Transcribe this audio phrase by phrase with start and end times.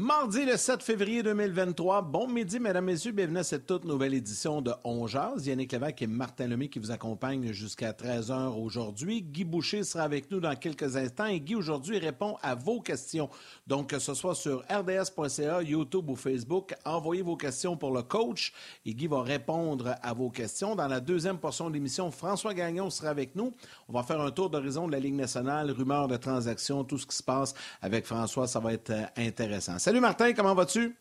[0.00, 2.02] Mardi le 7 février 2023.
[2.02, 3.10] Bon midi, mesdames, messieurs.
[3.10, 5.44] Bienvenue à cette toute nouvelle édition de On Jazz.
[5.44, 9.22] Yannick Lévesque et Martin Lemay qui vous accompagnent jusqu'à 13h aujourd'hui.
[9.22, 13.28] Guy Boucher sera avec nous dans quelques instants et Guy aujourd'hui répond à vos questions.
[13.66, 18.52] Donc, que ce soit sur rds.ca, YouTube ou Facebook, envoyez vos questions pour le coach
[18.86, 20.76] et Guy va répondre à vos questions.
[20.76, 23.52] Dans la deuxième portion de l'émission, François Gagnon sera avec nous.
[23.88, 27.06] On va faire un tour d'horizon de la Ligue nationale, rumeurs de transactions, tout ce
[27.06, 28.46] qui se passe avec François.
[28.46, 29.76] Ça va être euh, intéressant.
[29.88, 30.94] Salut Martin, comment vas-tu?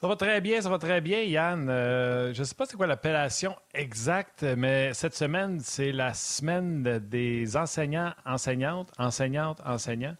[0.00, 1.68] Ça va très bien, ça va très bien, Yann.
[1.68, 6.82] Euh, je ne sais pas c'est quoi l'appellation exacte, mais cette semaine, c'est la semaine
[7.00, 10.16] des enseignants, enseignantes, enseignantes, enseignants.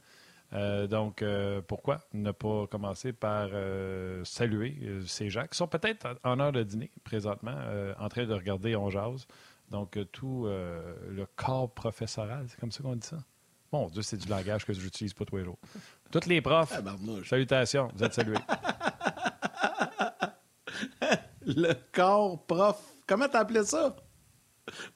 [0.53, 3.49] Euh, donc, euh, pourquoi ne pas commencer par
[4.25, 7.57] saluer ces gens qui sont peut-être en heure de dîner présentement,
[7.99, 9.27] en train de regarder On Jase.
[9.71, 13.17] Donc, tout le corps professoral, c'est comme ça qu'on dit ça?
[13.71, 15.59] Bon Dieu, c'est du langage que j'utilise pas tous les jours.
[16.11, 16.73] Toutes les profs,
[17.27, 18.39] salutations, vous êtes salués.
[21.43, 22.81] le corps prof.
[23.07, 23.97] Comment t'appelais ça?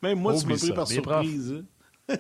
[0.03, 1.65] Même moi, tu m'as pris par surprise.
[2.09, 2.09] Hein.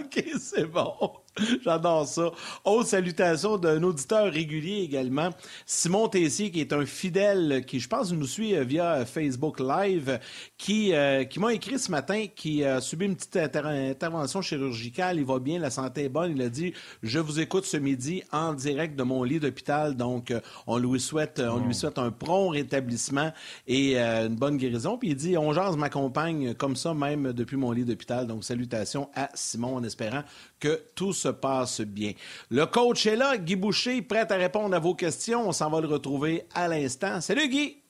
[0.00, 0.94] OK, c'est bon.
[1.64, 2.30] J'adore ça.
[2.64, 5.30] Autre salutation d'un auditeur régulier également,
[5.64, 10.18] Simon Tessier, qui est un fidèle, qui je pense nous suit euh, via Facebook Live,
[10.58, 15.18] qui, euh, qui m'a écrit ce matin, qui a subi une petite intervention chirurgicale.
[15.18, 16.32] Il va bien, la santé est bonne.
[16.36, 19.96] Il a dit Je vous écoute ce midi en direct de mon lit d'hôpital.
[19.96, 21.72] Donc, euh, on lui souhaite, on lui oh.
[21.72, 23.32] souhaite un prompt rétablissement
[23.66, 24.98] et une bonne guérison.
[24.98, 28.26] Puis il dit On jase m'accompagne comme ça, même depuis mon lit d'hôpital.
[28.26, 30.24] Donc, salutations à Simon en espérant
[30.62, 32.12] que tout se passe bien.
[32.48, 35.48] Le coach est là, Guy Boucher, prêt à répondre à vos questions.
[35.48, 37.20] On s'en va le retrouver à l'instant.
[37.20, 37.82] Salut Guy!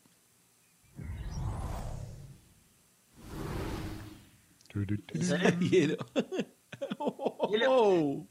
[4.75, 5.97] Il est là.
[7.51, 7.69] Il est là.
[7.71, 8.27] Oh!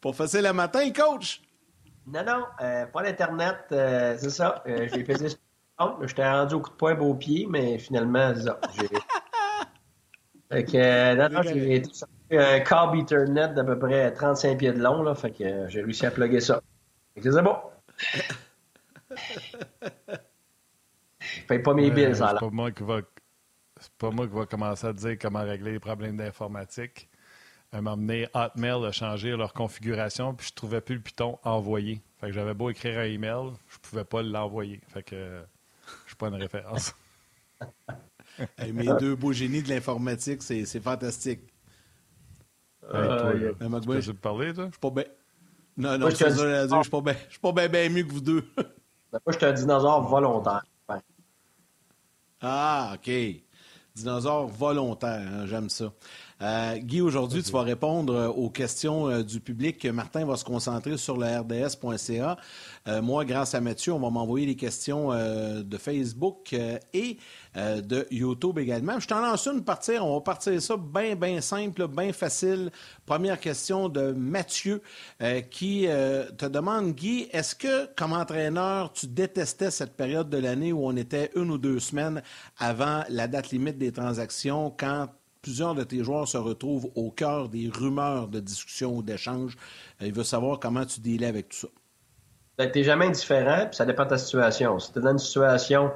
[0.00, 1.40] Pas facile le matin, coach?
[2.06, 4.64] Non, non, euh, pas l'Internet, euh, c'est ça.
[4.66, 5.38] Euh, j'ai pesé sur
[6.02, 8.60] J'étais rendu au coup de poing au pied, mais finalement, c'est ça.
[10.50, 11.82] Fait que, non, non, j'ai
[12.38, 15.82] un câble Ethernet d'à peu près 35 pieds de long, là, fait que euh, j'ai
[15.82, 16.60] réussi à plugger ça.
[17.20, 17.56] c'est bon.
[21.18, 23.00] Je paye pas mes billes, ça, C'est pas moi qui va...
[23.80, 27.08] C'est pas moi qui va commencer à dire comment régler les problèmes d'informatique.
[27.72, 32.02] Un moment donné, Hotmail a changé leur configuration, puis je trouvais plus le piton envoyé.
[32.20, 34.80] Fait que j'avais beau écrire un email, je pouvais pas l'envoyer.
[34.88, 35.40] Fait que
[36.04, 36.94] je suis pas une référence.
[38.72, 41.40] mes deux beaux génies de l'informatique, c'est fantastique.
[42.92, 44.66] Euh, toi, tu peux parler, toi?
[44.66, 45.04] Je suis pas bien.
[45.76, 48.44] Non, non, je suis pas bien je suis pas bien mieux que vous deux.
[48.56, 50.62] Ben, moi, je suis un dinosaure volontaire.
[52.42, 53.10] Ah, OK.
[53.94, 55.92] Dinosaure volontaire, hein, j'aime ça.
[56.42, 59.84] Euh, Guy, aujourd'hui, tu vas répondre euh, aux questions euh, du public.
[59.86, 62.36] Martin va se concentrer sur le rds.ca.
[63.02, 66.54] moi, grâce à Mathieu, on va m'envoyer les questions de Facebook
[66.92, 67.18] et
[67.54, 68.98] de YouTube également.
[68.98, 70.04] Je t'en lance une partir.
[70.04, 72.70] On va partir ça bien, bien simple, bien facile.
[73.04, 74.82] Première question de Mathieu
[75.50, 75.86] qui
[76.38, 80.96] te demande, Guy, est-ce que, comme entraîneur, tu détestais cette période de l'année où on
[80.96, 82.22] était une ou deux semaines
[82.58, 85.08] avant la date limite des transactions quand
[85.42, 89.56] plusieurs de tes joueurs se retrouvent au cœur des rumeurs de discussion ou d'échange.
[90.02, 91.68] Euh, il veut savoir comment tu délais avec tout ça.
[92.58, 94.78] Ben, tu n'es jamais indifférent, puis ça dépend de ta situation.
[94.78, 95.90] Si tu es dans une situation,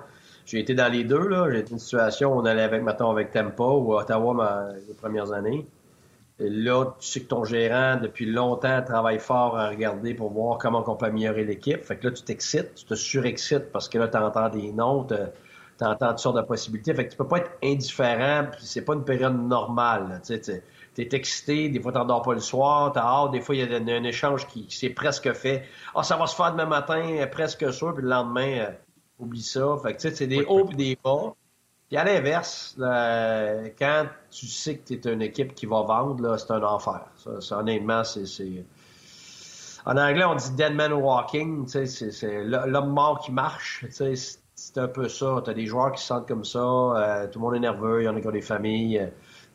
[0.47, 1.51] j'ai été dans les deux, là.
[1.51, 4.95] J'ai été dans une situation où on allait avec, maintenant avec Tampa ou Ottawa les
[4.95, 5.67] premières années.
[6.39, 10.83] Là, tu sais que ton gérant, depuis longtemps, travaille fort à regarder pour voir comment
[10.85, 11.85] on peut améliorer l'équipe.
[11.85, 15.05] Fait que là, tu t'excites, tu te surexcites parce que là, tu entends des noms,
[15.05, 15.15] tu
[15.83, 16.95] entends toutes sortes de possibilités.
[16.95, 20.21] Fait que tu peux pas être indifférent, c'est pas une période normale.
[20.25, 23.71] Tu es excité, des fois tu n'endors pas le soir, tu hâte, des fois il
[23.71, 25.65] y a un, échange qui, s'est presque fait.
[25.95, 28.71] Ah, ça va se faire demain matin, euh, presque sûr, puis le lendemain, euh,
[29.19, 29.77] oublie ça.
[29.83, 31.35] Fait que tu sais, c'est des hauts et des bas.
[31.89, 36.51] Puis à l'inverse, quand tu sais que tu es une équipe qui va vendre, c'est
[36.51, 37.07] un enfer.
[37.41, 38.65] Ça, honnêtement, c'est.
[39.87, 44.15] En anglais, on dit dead man walking, c'est l'homme mort qui marche c'est
[44.77, 45.43] un peu ça.
[45.45, 46.59] Tu as des joueurs qui se sentent comme ça.
[46.59, 48.03] Euh, tout le monde est nerveux.
[48.03, 48.99] Il y en a qui ont des familles.
[48.99, 49.07] Euh,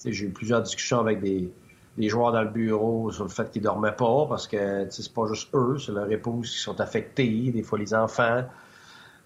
[0.06, 1.52] j'ai eu plusieurs discussions avec des,
[1.98, 5.50] joueurs dans le bureau sur le fait qu'ils dormaient pas parce que c'est pas juste
[5.54, 8.46] eux, c'est leurs épouses qui sont affectés, des fois les enfants.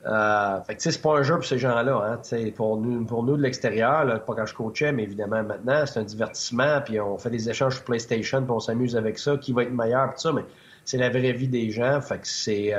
[0.06, 2.20] Euh, fait que c'est pas un jeu pour ces gens-là.
[2.34, 6.00] Hein, pour nous, pour nous de l'extérieur, pas quand je coachais, mais évidemment maintenant, c'est
[6.00, 9.54] un divertissement, puis on fait des échanges sur PlayStation, puis on s'amuse avec ça, qui
[9.54, 10.46] va être meilleur, tout ça, mais
[10.84, 12.02] c'est la vraie vie des gens.
[12.02, 12.74] Fait que c'est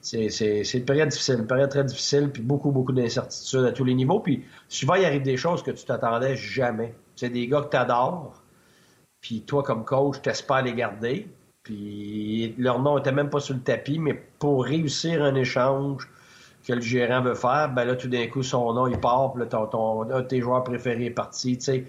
[0.00, 3.94] c'est une période difficile, une période très difficile, puis beaucoup, beaucoup d'incertitudes à tous les
[3.94, 4.20] niveaux.
[4.20, 6.94] Puis souvent, il arrive des choses que tu t'attendais jamais.
[7.16, 8.42] C'est des gars que tu adores,
[9.20, 11.28] puis toi, comme coach, tu espères les garder.
[11.62, 16.08] Puis leur nom n'était même pas sur le tapis, mais pour réussir un échange
[16.66, 19.42] que le gérant veut faire, ben là, tout d'un coup, son nom, il part, puis
[19.42, 21.84] là, ton, tes joueurs préférés est parti, tu sais.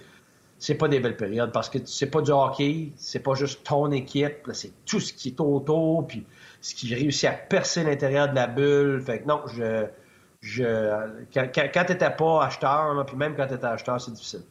[0.59, 3.91] C'est pas des belles périodes parce que c'est pas du hockey, c'est pas juste ton
[3.91, 6.25] équipe, c'est tout ce qui est autour, puis
[6.67, 9.01] ce qui réussit à percer l'intérieur de la bulle.
[9.01, 9.85] Fait que non, je,
[10.41, 10.63] je,
[11.33, 14.43] quand, quand, t'étais pas acheteur, puis même quand tu étais acheteur, c'est difficile.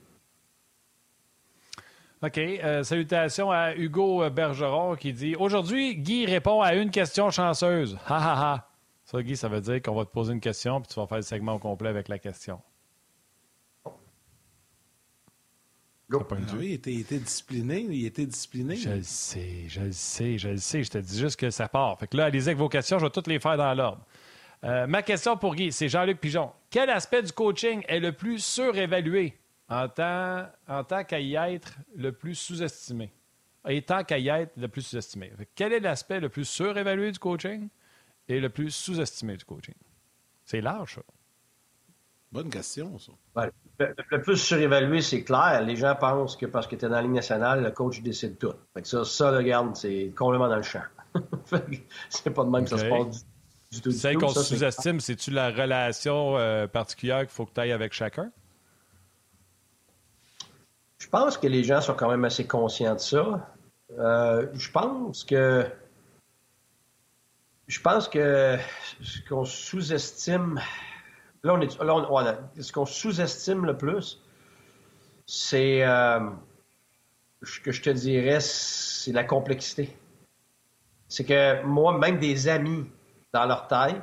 [2.22, 2.38] OK.
[2.38, 7.98] Euh, salutations à Hugo Bergeron qui dit Aujourd'hui, Guy répond à une question chanceuse.
[8.08, 8.68] Ha ha ha.
[9.04, 11.18] Ça, Guy, ça veut dire qu'on va te poser une question puis tu vas faire
[11.18, 12.60] le segment au complet avec la question.
[16.12, 16.18] Ah
[16.60, 18.76] il, était, discipliné, il était discipliné.
[18.76, 20.84] Je le sais, je le sais, je le sais.
[20.84, 21.98] Je te dis juste que ça part.
[21.98, 24.04] Fait que là, allez-y avec vos questions, je vais toutes les faire dans l'ordre.
[24.62, 26.52] Euh, ma question pour Guy, c'est Jean-Luc Pigeon.
[26.70, 29.36] Quel aspect du coaching est le plus surévalué
[29.68, 33.12] en tant, en tant qu'à y être le plus sous-estimé?
[33.68, 35.32] Et tant qu'à y être le plus sous-estimé.
[35.56, 37.68] Quel est l'aspect le plus surévalué du coaching
[38.28, 39.74] et le plus sous-estimé du coaching?
[40.44, 41.02] C'est large, ça.
[42.32, 43.50] Bonne question, ça.
[43.78, 45.62] le, plus surévalué, c'est clair.
[45.62, 48.36] Les gens pensent que parce que tu es dans la Ligue nationale, le coach décide
[48.38, 48.52] tout.
[48.74, 50.82] Fait que ça, ça, regarde, c'est complètement dans le champ.
[52.10, 53.26] c'est pas de même que ça se passe
[53.70, 53.92] du, tout.
[53.92, 58.30] Celle qu'on sous-estime, c'est-tu la relation euh, particulière qu'il faut que tu ailles avec chacun?
[60.98, 63.54] Je pense que les gens sont quand même assez conscients de ça.
[63.98, 65.64] Euh, je pense que
[67.68, 68.58] je pense que
[69.00, 70.60] ce qu'on sous-estime,
[71.46, 71.78] là on est,
[72.24, 74.20] là ce qu'on sous-estime le plus,
[75.26, 76.20] c'est euh,
[77.42, 79.96] ce que je te dirais, c'est la complexité.
[81.08, 82.84] C'est que moi, même des amis
[83.32, 84.00] dans leur taille,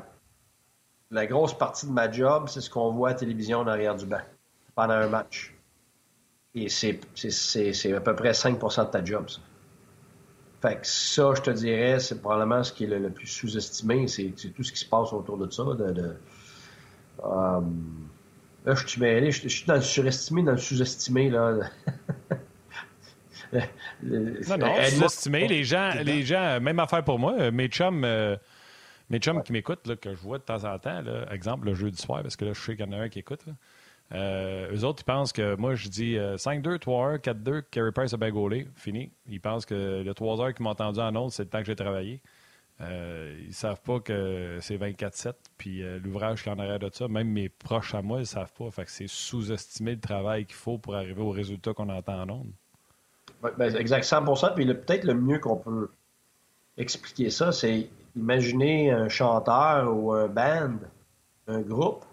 [1.11, 3.95] la grosse partie de ma job, c'est ce qu'on voit à la télévision en arrière
[3.95, 4.21] du banc
[4.75, 5.53] pendant un match.
[6.55, 6.99] Et c'est
[7.93, 9.39] à peu près 5% de ta job, ça.
[10.61, 14.07] Fait que ça, je te dirais, c'est probablement ce qui est le, plus sous-estimé.
[14.07, 15.63] C'est tout ce qui se passe autour de ça.
[17.23, 17.61] Euh,
[18.65, 19.31] là, je suis mêlé.
[19.31, 21.29] Je, suis dans le surestimé, dans le sous-estimé.
[21.29, 21.59] Là.
[24.03, 25.47] non, non, sous-estimé.
[25.47, 27.51] Les gens, les gens, même affaire pour moi.
[27.51, 28.35] Mes chums, euh,
[29.09, 32.01] mes chums qui m'écoutent, que je vois de temps en temps, là, exemple le jeudi
[32.01, 33.45] soir, parce que là, je sais qu'il y en a un qui écoute.
[33.45, 33.53] Là.
[34.11, 38.17] Euh, eux autres, ils pensent que moi, je dis 5-2, 3-1, 4-2, Carey Price a
[38.17, 39.11] bien gaulé, fini.
[39.27, 41.65] Ils pensent que le 3 heures qu'ils m'ont entendu en autre, c'est le temps que
[41.65, 42.21] j'ai travaillé.
[42.81, 47.07] Euh, ils savent pas que c'est 24-7, puis euh, l'ouvrage qui en arrière de ça,
[47.07, 48.69] même mes proches à moi, ils savent pas.
[48.71, 52.51] Fait c'est sous-estimer le travail qu'il faut pour arriver au résultat qu'on entend en ondes.
[53.57, 54.23] ben, exact, 100
[54.55, 55.89] Puis peut-être le mieux qu'on peut
[56.77, 60.77] expliquer ça, c'est imaginer un chanteur ou un band,
[61.47, 62.05] un groupe,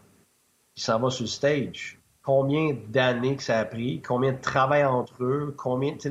[0.75, 1.99] qui s'en va sur le stage.
[2.23, 6.11] Combien d'années que ça a pris, combien de travail entre eux, combien, tu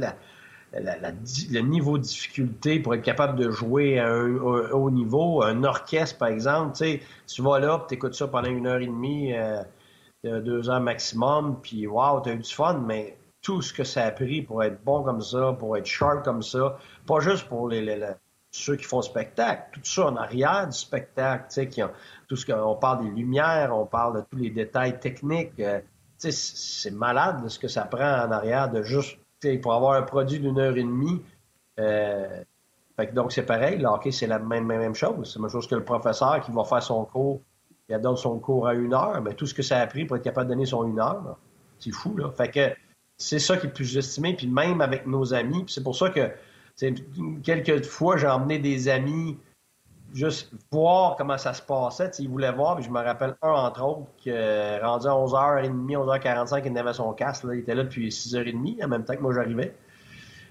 [0.71, 5.63] sais, le niveau de difficulté pour être capable de jouer à un, haut niveau, un
[5.63, 8.87] orchestre, par exemple, tu sais, tu vas là, tu écoutes ça pendant une heure et
[8.87, 9.63] demie, euh,
[10.23, 14.05] deux heures maximum, puis wow, tu as eu du fun, mais tout ce que ça
[14.05, 17.69] a pris pour être bon comme ça, pour être sharp comme ça, pas juste pour
[17.69, 17.97] les,
[18.51, 21.91] ceux qui font spectacle, tout ça en arrière du spectacle, tu sais, qui ont,
[22.27, 25.59] tout ce qu'on parle des lumières, on parle de tous les détails techniques.
[25.59, 25.79] Euh,
[26.17, 29.17] c'est malade ce que ça prend en arrière de juste
[29.61, 31.21] pour avoir un produit d'une heure et demie.
[31.79, 32.43] Euh,
[33.13, 35.31] donc c'est pareil, le hockey, c'est la même, chose.
[35.31, 37.41] C'est la même chose que le professeur qui va faire son cours,
[37.87, 40.17] il donne son cours à une heure, mais tout ce que ça a pris pour
[40.17, 41.37] être capable de donner son une heure,
[41.79, 42.17] c'est fou.
[42.17, 42.29] Là.
[42.31, 42.75] Fait que
[43.17, 46.29] c'est ça qui est plus estimé, puis même avec nos amis, c'est pour ça que
[47.43, 49.37] quelques fois j'ai emmené des amis
[50.13, 52.11] juste voir comment ça se passait.
[52.19, 55.69] il voulait voir, puis je me rappelle un entre autres qui euh, rendu à 11h30,
[55.69, 57.45] 11h45, il avait son casque.
[57.51, 59.75] Il était là depuis 6h30, en même temps que moi j'arrivais.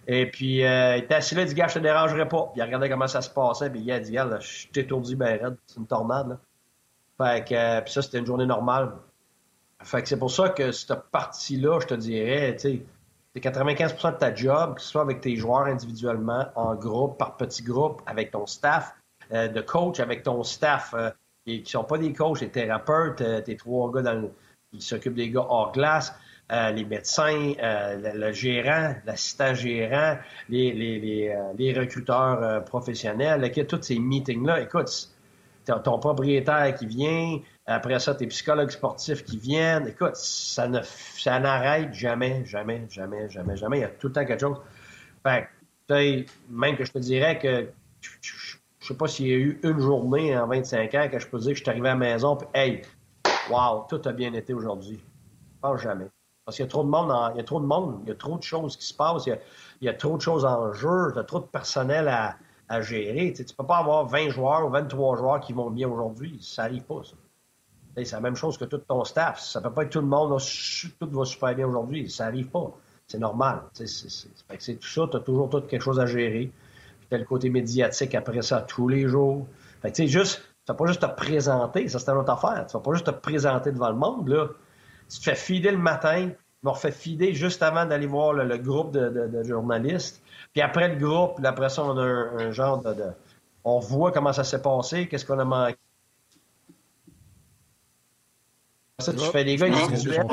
[0.06, 2.44] Et puis, euh, il était assis là, il dit, gars, je te dérangerai pas.
[2.52, 5.16] Puis il regardait comment ça se passait, puis il a dit, gars, je suis étourdi,
[5.16, 6.38] ben c'est une tornade.
[7.18, 8.92] Fait que, euh, puis ça, c'était une journée normale.
[9.82, 12.82] Fait que c'est pour ça que cette partie-là, je te dirais, tu sais,
[13.34, 17.36] c'est 95% de ta job, que ce soit avec tes joueurs individuellement, en groupe, par
[17.36, 18.94] petits groupes, avec ton staff,
[19.30, 21.10] de coach avec ton staff euh,
[21.44, 24.14] qui ne sont pas des coachs, des thérapeutes, euh, tes trois gars
[24.72, 26.14] qui s'occupent des gars hors glace,
[26.50, 30.16] les médecins, le, gérant, l'assistant gérant,
[30.48, 34.62] les, les, les, recruteurs professionnels, tous ces meetings-là.
[34.62, 35.10] Écoute,
[35.66, 39.88] ton propriétaire qui vient, après ça, tes psychologues sportifs qui viennent.
[39.88, 43.78] Écoute, ça ne ça n'arrête jamais, jamais, jamais, jamais, jamais.
[43.78, 44.58] Il y a tout le temps quelque chose.
[45.22, 45.48] Fait
[46.50, 47.68] même que je te dirais que
[48.88, 51.50] sais pas s'il y a eu une journée en 25 ans que je peux dire
[51.50, 52.82] que je suis arrivé à la maison puis hey,
[53.50, 55.00] wow, tout a bien été aujourd'hui.
[55.60, 56.06] Pas jamais.
[56.44, 58.12] Parce qu'il y a trop de monde, il y a trop de monde, il y
[58.12, 59.38] a trop de choses qui se passent, il
[59.82, 63.32] y a, trop de choses en jeu, il y a trop de personnel à, gérer.
[63.34, 66.38] Tu ne peux pas avoir 20 joueurs ou 23 joueurs qui vont bien aujourd'hui.
[66.40, 67.16] Ça n'arrive pas, ça.
[67.96, 69.40] C'est la même chose que tout ton staff.
[69.40, 70.30] Ça ne peut pas être tout le monde,
[71.00, 72.08] tout va super bien aujourd'hui.
[72.08, 72.70] Ça n'arrive pas.
[73.06, 73.62] C'est normal.
[73.74, 76.50] C'est tout ça, tu as toujours quelque chose à gérer.
[77.10, 79.46] Tu le côté médiatique après ça tous les jours.
[79.80, 82.66] Fait que, juste, tu vas pas juste te présenter, ça c'est une autre affaire.
[82.66, 84.28] Tu vas pas juste te présenter devant le monde.
[84.28, 84.48] Là.
[85.08, 88.58] Tu te fais fider le matin, tu m'as refait fider juste avant d'aller voir le,
[88.58, 90.22] groupe de, journalistes.
[90.52, 92.94] Puis après le groupe, après ça, on a un, genre de,
[93.64, 95.78] On voit comment ça s'est passé, qu'est-ce qu'on a manqué.
[98.98, 100.26] Ça, tu fais les gars individuels.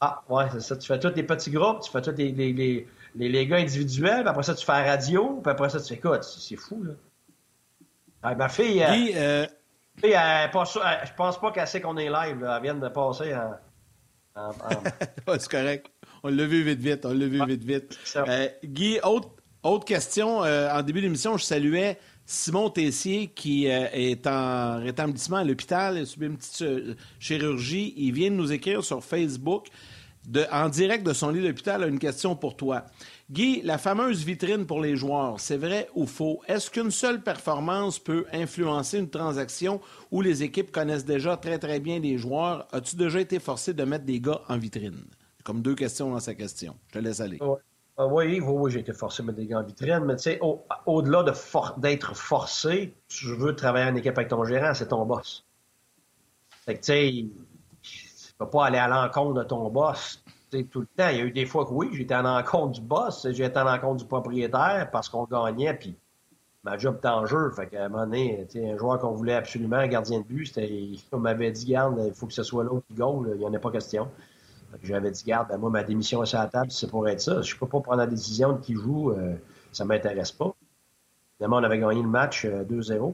[0.00, 0.76] Ah, ouais, c'est ça.
[0.76, 4.28] Tu fais tous les petits groupes, tu fais tous les, les, les, gars individuels, puis
[4.28, 6.92] après ça, tu fais la radio, puis après ça, tu fais écoute, c'est fou, là.
[8.22, 9.46] Ah, ma fille, euh, euh...
[10.02, 12.56] elle, pas, je pense pas qu'elle sait qu'on est live, là.
[12.56, 13.54] Elle vient de passer en.
[15.38, 15.90] c'est correct.
[16.22, 17.04] On l'a vu vite, vite.
[17.04, 17.98] On l'a vu vite, vite.
[18.16, 19.30] Euh, Guy, autre,
[19.62, 20.44] autre question.
[20.44, 21.98] Euh, en début d'émission, je saluais
[22.30, 26.94] Simon Tessier qui euh, est en rétablissement à l'hôpital, il a subi une petite euh,
[27.18, 27.92] chirurgie.
[27.96, 29.66] Il vient de nous écrire sur Facebook,
[30.52, 32.84] en direct de son lit d'hôpital, une question pour toi.
[33.30, 36.40] Guy, la fameuse vitrine pour les joueurs, c'est vrai ou faux?
[36.46, 41.80] Est-ce qu'une seule performance peut influencer une transaction où les équipes connaissent déjà très très
[41.80, 42.66] bien les joueurs?
[42.72, 45.04] As-tu déjà été forcé de mettre des gars en vitrine?
[45.44, 46.76] Comme deux questions dans sa question.
[46.88, 47.38] Je te laisse aller.
[47.96, 50.40] Ah oui, oui, j'ai été forcé de mettre des gants en vitrine, mais tu sais,
[50.86, 51.24] au-delà
[51.76, 55.44] d'être forcé, tu veux travailler en équipe avec ton gérant, c'est ton boss.
[56.64, 57.24] Fait que tu sais,
[58.40, 61.08] peux pas aller à l'encontre de ton boss tout le temps.
[61.10, 63.64] Il y a eu des fois que oui, j'étais à l'encontre du boss, j'étais à
[63.64, 65.94] l'encontre du propriétaire parce qu'on gagnait, puis
[66.64, 67.50] ma job était en jeu.
[67.50, 70.58] Fait qu'à un moment donné, un joueur qu'on voulait absolument, un gardien de but,
[71.12, 73.54] on m'avait dit, garde, il faut que ce soit l'autre qui gagne, il n'y en
[73.54, 74.08] a pas question.
[74.82, 77.42] J'avais dit, garde, ben, moi, ma démission est sur la table, c'est pour être ça.
[77.42, 79.34] Je ne peux pas prendre la décision de qui joue, euh,
[79.72, 80.54] ça ne m'intéresse pas.
[81.36, 82.92] Finalement, on avait gagné le match 2-0.
[82.92, 83.12] Euh,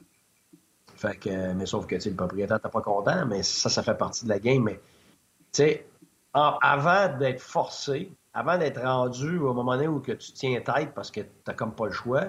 [0.95, 4.25] fait que, mais sauf que le propriétaire n'était pas content, mais ça, ça fait partie
[4.25, 4.63] de la game.
[4.63, 4.81] Mais
[6.33, 11.21] avant d'être forcé, avant d'être rendu au moment où que tu tiens tête parce que
[11.21, 12.25] tu n'as comme pas le choix,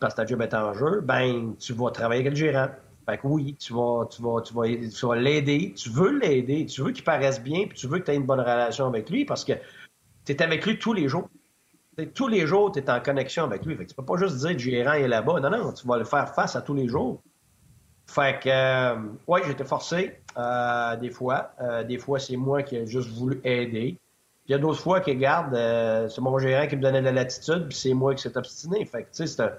[0.00, 2.68] parce que ta job est en jeu, ben tu vas travailler avec le gérant.
[3.06, 4.52] Fait que oui, tu vas, tu vas, tu
[5.06, 8.10] vas, l'aider, tu veux l'aider, tu veux qu'il paraisse bien, puis tu veux que tu
[8.10, 9.54] aies une bonne relation avec lui parce que
[10.26, 11.28] tu es avec lui tous les jours.
[12.14, 13.76] tous les jours, tu es en connexion avec lui.
[13.76, 15.40] Fait que tu peux pas juste dire que le gérant est là-bas.
[15.40, 17.22] Non, non, tu vas le faire face à tous les jours.
[18.08, 18.96] Fait que, euh,
[19.26, 21.52] oui, j'étais forcé euh, des fois.
[21.60, 23.98] Euh, des fois, c'est moi qui ai juste voulu aider.
[24.46, 25.54] Il y a d'autres fois qui regarde,
[26.08, 28.84] c'est mon gérant qui me donnait de la latitude, puis c'est moi qui s'est obstiné.
[28.86, 29.52] Fait que, tu sais, c'est un,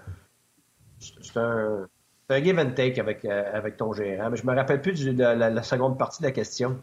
[1.00, 1.88] c'est un,
[2.29, 4.29] un give and take avec, euh, avec ton gérant.
[4.29, 6.79] Mais je me rappelle plus de la, seconde partie de la question.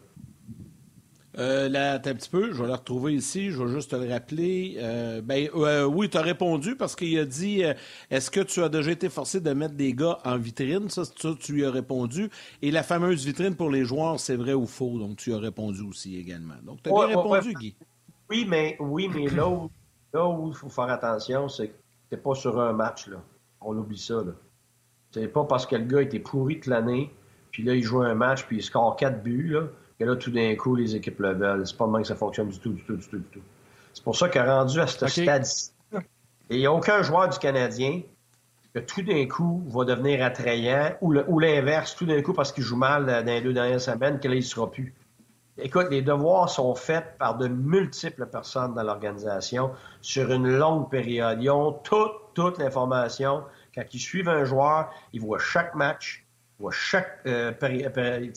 [1.37, 4.11] Euh, là, un petit peu, je vais la retrouver ici, je vais juste te le
[4.11, 4.77] rappeler.
[4.79, 7.63] Euh, ben, euh, oui, tu as répondu parce qu'il a dit
[8.09, 10.89] Est-ce que tu as déjà été forcé de mettre des gars en vitrine?
[10.89, 12.29] Ça, ça, tu lui as répondu.
[12.61, 14.97] Et la fameuse vitrine pour les joueurs, c'est vrai ou faux?
[14.97, 16.55] Donc, tu as répondu aussi également.
[16.63, 17.75] Donc, tu as bien répondu, Guy.
[18.29, 19.69] Oui, mais, oui, mais là où,
[20.47, 21.75] il faut faire attention, c'est que
[22.09, 23.07] tu pas sur un match.
[23.07, 23.17] Là.
[23.61, 24.15] On oublie ça.
[24.15, 24.31] Là.
[25.11, 27.13] C'est pas parce que le gars était pourri toute l'année,
[27.51, 29.63] puis là, il joue un match, puis il score quatre buts, là,
[29.99, 31.65] que là, tout d'un coup, les équipes le veulent.
[31.65, 33.41] C'est pas même que ça fonctionne du tout, du tout, du tout, du tout.
[33.93, 35.71] C'est pour ça que rendu à ce stade-ci,
[36.49, 38.01] il n'y a aucun joueur du Canadien
[38.73, 42.77] que tout d'un coup va devenir attrayant, ou l'inverse, tout d'un coup, parce qu'il joue
[42.77, 44.93] mal dans les deux dernières semaines, que là, il ne sera plus.
[45.59, 51.41] Écoute, les devoirs sont faits par de multiples personnes dans l'organisation sur une longue période.
[51.41, 53.43] Ils ont toute, toute l'information.
[53.73, 56.26] Quand ils suivent un joueur, ils voient chaque match,
[56.57, 57.19] ils voient chaque.
[57.27, 57.51] Euh,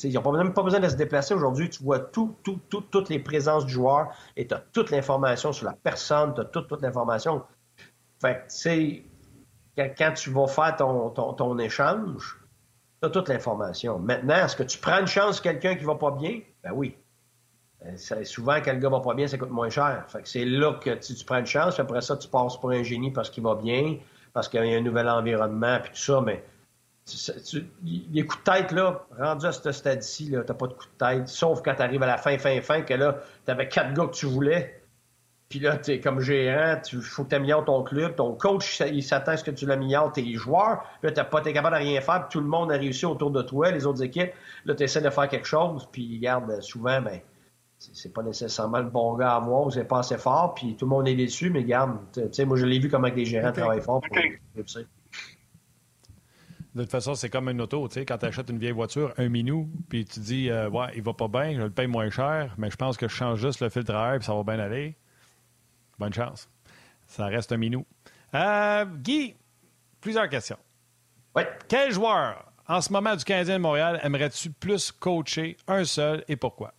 [0.02, 1.70] ils n'ont même pas besoin de se déplacer aujourd'hui.
[1.70, 5.52] Tu vois tout, tout, tout, toutes les présences du joueur et tu as toute l'information
[5.52, 7.42] sur la personne, tu as toute, toute l'information.
[8.20, 9.04] Fait que, tu
[9.76, 12.38] sais, quand, tu vas faire ton, ton, échange,
[13.00, 13.98] tu as toute l'information.
[13.98, 16.40] Maintenant, est-ce que tu prends une chance quelqu'un qui va pas bien?
[16.62, 16.96] Ben oui.
[17.86, 20.04] Euh, souvent, quand le gars va pas bien, ça coûte moins cher.
[20.08, 22.82] Fait que c'est là que tu, prends une chance, après ça, tu passes pour un
[22.82, 23.96] génie parce qu'il va bien
[24.32, 26.44] parce qu'il y a un nouvel environnement, puis tout ça, mais
[28.12, 31.04] les coups de tête, là, rendu à ce stade-ci, tu n'as pas de coups de
[31.04, 33.94] tête, sauf quand tu arrives à la fin, fin, fin, que là, tu avais quatre
[33.94, 34.82] gars que tu voulais,
[35.48, 38.80] puis là, tu es comme gérant, il faut que tu améliores ton club, ton coach,
[38.80, 41.82] il s'attend à ce que tu l'améliores, tes joueurs, là, tu pas été capable de
[41.82, 44.32] rien faire, puis tout le monde a réussi autour de toi, les autres équipes,
[44.64, 47.20] là, tu essaies de faire quelque chose, puis regarde, souvent, ben,
[47.78, 50.90] c'est pas nécessairement le bon gars à avoir c'est pas assez fort, puis tout le
[50.90, 53.52] monde est déçu, mais garde, tu sais, moi je l'ai vu comme avec des gérants
[53.52, 54.16] travaillent fort pour
[54.54, 54.84] réussir.
[56.74, 59.12] De toute façon, c'est comme une auto, tu sais, quand tu achètes une vieille voiture,
[59.18, 62.10] un minou, puis tu dis, euh, ouais, il va pas bien, je le paye moins
[62.10, 64.44] cher, mais je pense que je change juste le filtre à air, puis ça va
[64.44, 64.96] bien aller.
[65.98, 66.48] Bonne chance.
[67.08, 67.84] Ça reste un minou.
[68.34, 69.34] Euh, Guy,
[70.00, 70.58] plusieurs questions.
[71.34, 71.42] Oui.
[71.68, 76.36] Quel joueur, en ce moment du Canadien de Montréal, aimerais-tu plus coacher un seul et
[76.36, 76.72] pourquoi?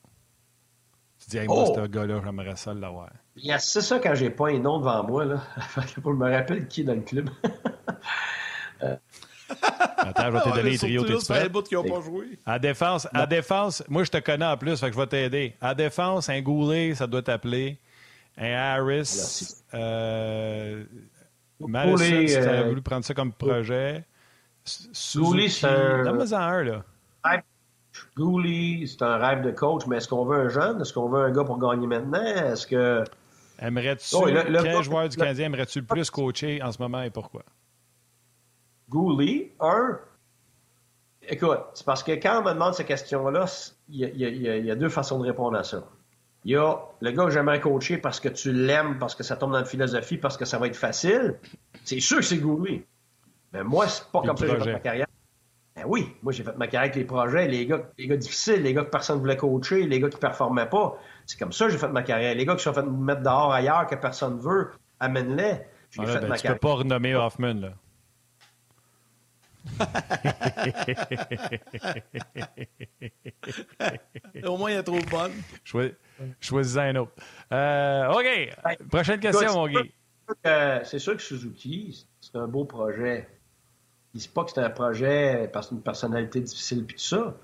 [1.20, 1.74] Tu dis, hey, moi, Oh!
[1.76, 3.10] ce gars-là, j'aimerais ça l'avoir.
[3.36, 5.42] Yes, c'est ça quand j'ai pas un nom devant moi, là.
[6.02, 7.30] Pour me rappeler qui est dans le club.
[9.98, 11.04] Attends, je vais te donner les trios.
[11.04, 12.40] là, ça fait un bout qu'ils n'ont pas joué.
[12.46, 15.56] À défense, à défense, moi, je te connais en plus, fait que je vais t'aider.
[15.62, 17.78] À défense, un Goulet, ça doit t'appeler.
[18.38, 19.54] Un Harris.
[19.74, 20.84] Euh,
[21.60, 24.04] Madison, Goulet, si tu avais euh, voulu prendre ça comme projet.
[25.16, 26.12] Goulet, c'est un- là.
[28.16, 30.80] Gouli, c'est un rêve de coach, mais est-ce qu'on veut un jeune?
[30.82, 32.24] Est-ce qu'on veut un gars pour gagner maintenant?
[32.24, 33.04] Est-ce que.
[33.60, 37.10] Aimerais-tu, Oh, le- quel joueur du Canadien aimerais-tu le plus coacher en ce moment et
[37.10, 37.44] pourquoi?
[38.92, 39.98] Gouli, un.
[41.24, 43.46] Écoute, c'est parce que quand on me demande ces questions-là,
[43.90, 45.84] il y, a- y y deux façons de répondre à ça.
[46.44, 49.38] Il y a le gars que j'aimerais coacher parce que tu l'aimes, parce que ça
[49.38, 51.36] tombe dans la philosophie, parce que ça va être facile.
[51.86, 52.84] C'est sûr que c'est Gouli.
[53.54, 55.08] Mais moi, c'est pas comme ça que j'ai fait ma carrière.
[55.76, 58.62] Ben oui, moi j'ai fait ma carrière avec les projets, les gars, les gars difficiles,
[58.62, 60.98] les gars que personne ne voulait coacher, les gars qui performaient pas.
[61.26, 62.36] C'est comme ça que j'ai fait ma carrière.
[62.36, 65.62] Les gars qui sont fait mettre dehors ailleurs que personne veut, amène-les.
[65.92, 67.70] J'ai fait ben, ma tu peux pas renommer Hoffman, là.
[74.46, 75.32] Au moins, il est trop bonne.
[75.64, 75.92] Choi-
[76.40, 77.12] Choisis un autre.
[77.52, 78.88] Euh, OK.
[78.90, 80.86] Prochaine question, Écoute, mon Guy.
[80.86, 83.28] C'est sûr que Suzuki, c'est un beau projet.
[84.14, 87.36] Je dis pas que c'est un projet parce qu'une personnalité difficile puis tout ça,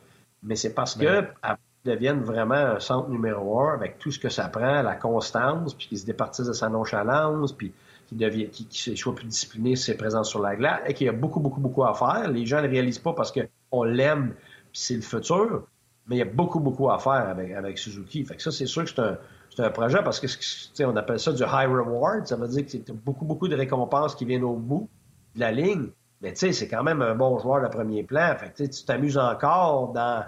[0.44, 1.28] mais c'est parce que Ben.
[1.44, 1.58] elle
[1.94, 5.88] devienne vraiment un centre numéro un avec tout ce que ça prend, la constance, puis
[5.88, 7.74] qu'il se départisse de sa nonchalance, puis
[8.08, 11.10] qu'il devienne, qu'il, qu'il soit plus discipliné c'est présent sur la glace, et qu'il y
[11.10, 12.30] a beaucoup, beaucoup, beaucoup à faire.
[12.32, 14.34] Les gens ne le réalisent pas parce qu'on l'aime,
[14.72, 15.68] puis c'est le futur,
[16.08, 18.24] mais il y a beaucoup, beaucoup à faire avec, Suzuki.
[18.24, 19.18] Fait que ça, c'est sûr que c'est un,
[19.54, 22.26] c'est un projet parce que on appelle ça du high reward.
[22.28, 24.90] Ça veut dire que c'est beaucoup, beaucoup de récompenses qui viennent au bout
[25.36, 25.90] de la ligne.
[26.22, 28.36] Mais tu sais, c'est quand même un bon joueur de premier plan.
[28.38, 30.24] Fait que tu t'amuses encore dans,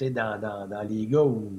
[0.00, 1.50] dans, dans, dans les gars où,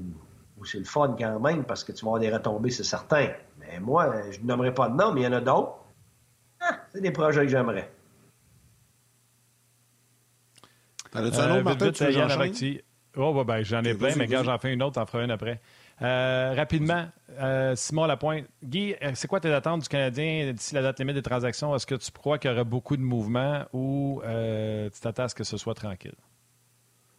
[0.58, 3.30] où c'est le fun quand même parce que tu vas avoir des retombées, c'est certain.
[3.72, 5.76] Mais moi, je ne nommerai pas de nom, mais il y en a d'autres.
[6.60, 7.92] Ah, c'est des projets que j'aimerais.
[11.12, 11.86] T'en as-tu un autre, vite, Martin?
[11.86, 12.40] vite, Tu veux Yann j'enchaîne?
[12.42, 12.82] Aracti.
[13.18, 14.46] Oh, ben, j'en ai plein, mais quand vas-y.
[14.46, 15.62] j'en fais une autre, t'en feras une après.
[16.02, 17.06] Euh, rapidement,
[17.40, 18.46] euh, Simon Lapointe.
[18.62, 21.74] Guy, euh, c'est quoi tes attentes du Canadien d'ici la date limite des transactions?
[21.74, 25.28] Est-ce que tu crois qu'il y aura beaucoup de mouvements ou euh, tu t'attends à
[25.30, 26.16] ce que ce soit tranquille?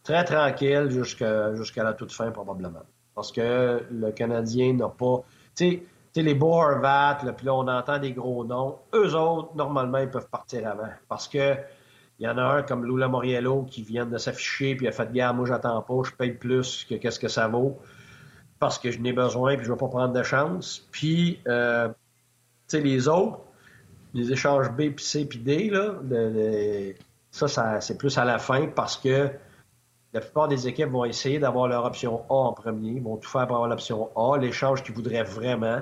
[0.03, 2.83] Très tranquille jusqu'à la toute fin, probablement.
[3.15, 5.23] Parce que le Canadien n'a pas.
[5.55, 5.83] Tu sais,
[6.21, 8.77] les beaux Horvat, puis là, on entend des gros noms.
[8.93, 10.89] Eux autres, normalement, ils peuvent partir avant.
[11.07, 11.55] Parce que
[12.19, 15.11] il y en a un comme Lula Moriello qui vient de s'afficher, puis a fait
[15.11, 17.77] Gars, moi, j'attends pas, je paye plus que qu'est-ce que ça vaut.
[18.59, 20.87] Parce que je n'ai besoin, puis je ne vais pas prendre de chance.
[20.91, 21.93] Puis, euh, tu
[22.67, 23.39] sais, les autres,
[24.13, 25.93] les échanges B, puis C, puis D, là,
[27.29, 29.29] ça, ça c'est plus à la fin parce que
[30.13, 33.45] la plupart des équipes vont essayer d'avoir leur option A en premier, vont tout faire
[33.45, 35.81] pour avoir l'option A, l'échange qu'ils voudraient vraiment.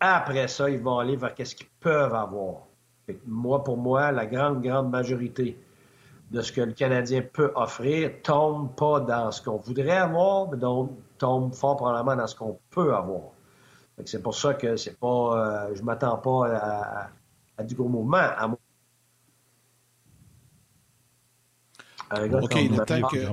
[0.00, 2.62] Après ça, ils vont aller vers qu'est-ce qu'ils peuvent avoir.
[3.26, 5.58] Moi, pour moi, la grande, grande majorité
[6.30, 10.56] de ce que le Canadien peut offrir tombe pas dans ce qu'on voudrait avoir, mais
[10.58, 13.22] donc tombe fort probablement dans ce qu'on peut avoir.
[14.04, 17.08] C'est pour ça que c'est pas, euh, je m'attends pas à, à-
[17.58, 18.18] à du gros mouvement.
[18.18, 18.50] À
[22.10, 22.76] un gars comme-
[23.08, 23.24] que-.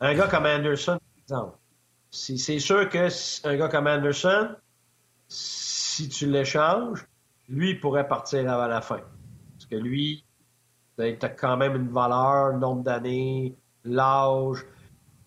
[0.00, 1.56] Un gars comme Anderson, par exemple.
[2.10, 3.08] C'est sûr que
[3.46, 4.56] un gars comme Anderson,
[5.32, 7.06] si tu l'échanges,
[7.48, 9.00] lui pourrait partir avant la fin.
[9.54, 10.24] Parce que lui,
[10.98, 14.64] tu as quand même une valeur, le nombre d'années, l'âge,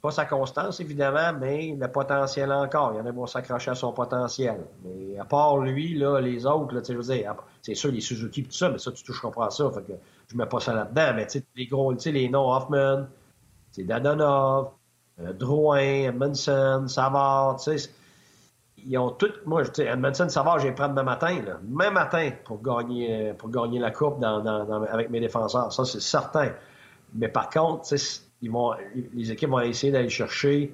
[0.01, 2.93] pas sa constance évidemment, mais le potentiel encore.
[2.93, 4.63] Il y en a qui vont s'accrocher à son potentiel.
[4.83, 8.51] Mais à part lui, là, les autres, je veux dire, c'est sûr les Suzuki tout
[8.51, 9.71] ça, mais ça, tu toucheras pas à ça.
[9.71, 9.93] Fait que
[10.27, 11.13] je mets pas ça là-dedans.
[11.15, 13.07] Mais tu sais, les gros, tu sais, les noms Hoffman,
[13.71, 14.69] c'est Dadonov,
[15.21, 17.89] euh, Drouin, Edmondson, Savard, tu sais,
[18.87, 19.31] ils ont tout.
[19.45, 23.29] Moi, je- tu sais, Edmondson, Savard, j'ai prendre demain matin, là, même matin, pour gagner,
[23.29, 25.71] euh, pour gagner la coupe dans- dans- dans- avec mes défenseurs.
[25.73, 26.51] Ça, c'est certain.
[27.13, 27.93] Mais par contre,
[28.41, 28.73] ils vont,
[29.13, 30.73] les équipes vont essayer d'aller chercher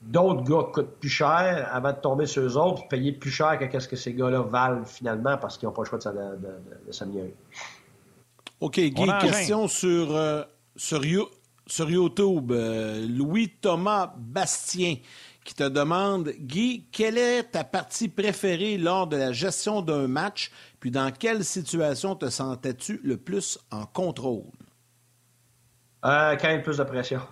[0.00, 3.30] d'autres gars qui coûtent plus cher avant de tomber sur eux autres, puis payer plus
[3.30, 6.04] cher que qu'est-ce que ces gars-là valent finalement parce qu'ils n'ont pas le choix de,
[6.10, 7.34] de, de- de s'améliorer.
[8.60, 10.42] OK, Guy, question sur, euh,
[10.76, 11.28] sur, You-
[11.66, 12.50] sur YouTube.
[12.52, 14.96] Euh, Louis-Thomas Bastien
[15.48, 20.52] qui te demande Guy, quelle est ta partie préférée lors de la gestion d'un match?
[20.78, 24.44] Puis dans quelle situation te sentais-tu le plus en contrôle?
[26.04, 27.22] Euh, quand il y a plus de pression.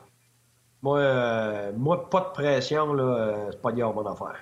[0.80, 4.38] Moi, euh, moi, pas de pression, là, euh, c'est pas dire mon affaire.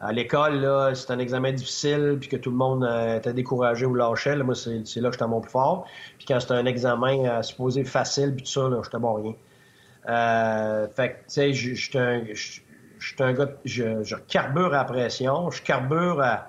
[0.00, 3.94] à l'école, c'est un examen difficile, puis que tout le monde euh, était découragé ou
[3.94, 5.84] lâchait, moi, c'est là que j'étais mon plus fort.
[6.16, 9.34] Puis quand c'était un examen euh, supposé facile, puis tout ça, là, j'étais bon rien.
[10.96, 12.24] Fait que, tu sais, un,
[13.20, 16.48] un gars, je, je carbure à pression, je carbure à...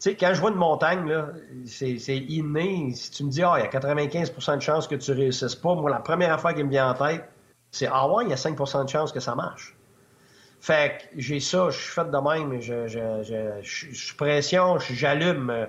[0.00, 1.12] Tu sais, quand je vois une montagne,
[1.66, 2.94] c'est inné.
[2.94, 5.74] Si tu me dis, ah, il y a 95% de chances que tu réussisses pas,
[5.74, 7.28] moi, la première affaire qui me vient en tête,
[7.70, 9.76] c'est, ah ouais, il y a 5% de chances que ça marche.
[10.60, 14.78] Fait que j'ai ça, je suis fait de même, je, je, je, je, suis pression,
[14.78, 15.68] j'allume,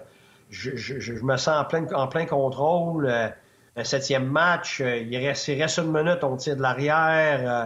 [0.50, 3.08] je, je, me sens en plein, en plein contrôle.
[3.08, 3.30] Euh,
[3.78, 7.66] un septième match, euh, il reste, il reste une minute, on tire de l'arrière, euh,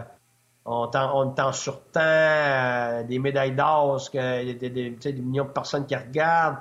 [0.66, 5.96] on, on est en surtemps, des médailles d'or, des, des, des, millions de personnes qui
[5.96, 6.58] regardent.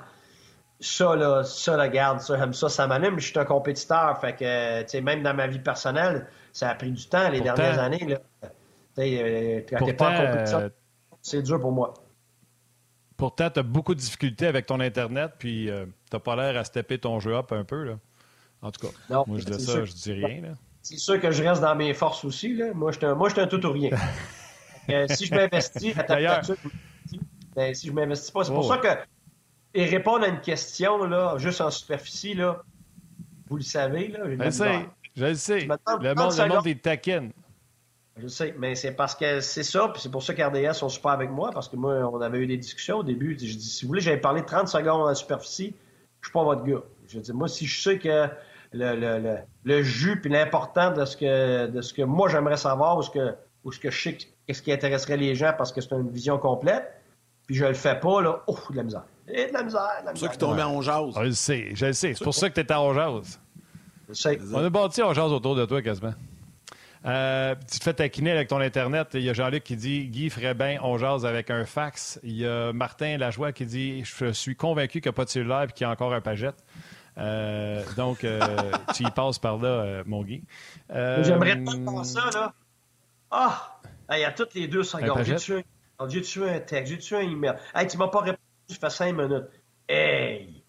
[0.79, 3.19] Ça, là, ça, la garde, ça, ça, ça m'allume.
[3.19, 6.75] Je suis un compétiteur, fait que, tu sais, même dans ma vie personnelle, ça a
[6.75, 8.49] pris du temps les dernières années, là.
[8.97, 10.69] Euh, euh,
[11.21, 11.93] c'est dur pour moi.
[13.17, 16.57] Pourtant, tu as beaucoup de difficultés avec ton Internet, puis euh, tu n'as pas l'air
[16.57, 17.83] à stepper ton jeu up un peu.
[17.83, 17.99] Là.
[18.61, 20.55] En tout cas, moi, je dis ça, je dis rien.
[20.85, 22.53] C'est sûr que je reste dans mes forces aussi.
[22.53, 22.71] Là.
[22.75, 23.89] Moi, je suis un, un, tout ou rien.
[25.09, 25.95] si je m'investis,
[27.55, 28.89] ben, si je m'investis pas, c'est pour oh, ça que
[29.73, 32.61] et répondre à une question là, juste en superficie, là,
[33.49, 34.09] vous le savez.
[34.09, 35.61] Là, je le sais, je le sais.
[35.61, 37.31] Le monde, le monde est taquine.
[38.17, 41.11] Je sais, mais c'est parce que c'est ça, puis c'est pour ça qu'RDS sont super
[41.11, 43.31] avec moi, parce que moi, on avait eu des discussions au début.
[43.31, 45.73] Je dis, si vous voulez, j'avais parlé 30 secondes en superficie,
[46.21, 46.83] je suis pas votre gars.
[47.07, 48.29] Je dis, moi, si je sais que
[48.71, 52.57] le, le, le, le jus puis l'important de ce que de ce que moi j'aimerais
[52.57, 55.71] savoir ou ce que ou ce que je sais qu'est-ce qui intéresserait les gens parce
[55.71, 57.01] que c'est une vision complète,
[57.47, 59.03] puis je le fais pas, là, oh, de la misère.
[59.27, 60.13] Et de la misère, de la misère.
[60.13, 61.13] C'est pour ça qu'il tombait en jase.
[61.15, 62.13] Je le sais, je le sais.
[62.13, 63.39] C'est pour ça que tu étais en jase.
[64.09, 64.39] Je sais.
[64.53, 66.13] On a bâti en jase autour de toi quasiment.
[67.05, 69.09] Euh, tu te fais taquiner avec ton Internet.
[69.13, 72.19] Il y a Jean-Luc qui dit Guy ferait bien, on jase avec un fax.
[72.23, 75.29] Il y a Martin Lajoie qui dit Je suis convaincu qu'il n'y a pas de
[75.29, 76.63] cellulaire et qu'il y a encore un pagette.
[77.17, 78.39] Euh, donc, euh,
[78.93, 80.43] tu y passes par là, mon Guy.
[80.89, 82.53] J'aimerais pas faire ça, là.
[83.31, 83.79] Ah!
[84.11, 84.83] Il y a toutes les deux.
[85.23, 85.65] J'ai tué,
[86.07, 87.55] j'ai tué un texte, j'ai tué un email.
[87.73, 89.49] Hey, tu m'as pas répondu, ça fait cinq minutes.
[89.87, 90.63] Hey!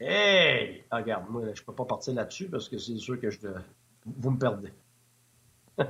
[0.00, 0.84] Hey!
[0.90, 3.38] Ah, regarde, moi, je peux pas partir là-dessus parce que c'est sûr que je...
[4.04, 4.72] vous me perdez.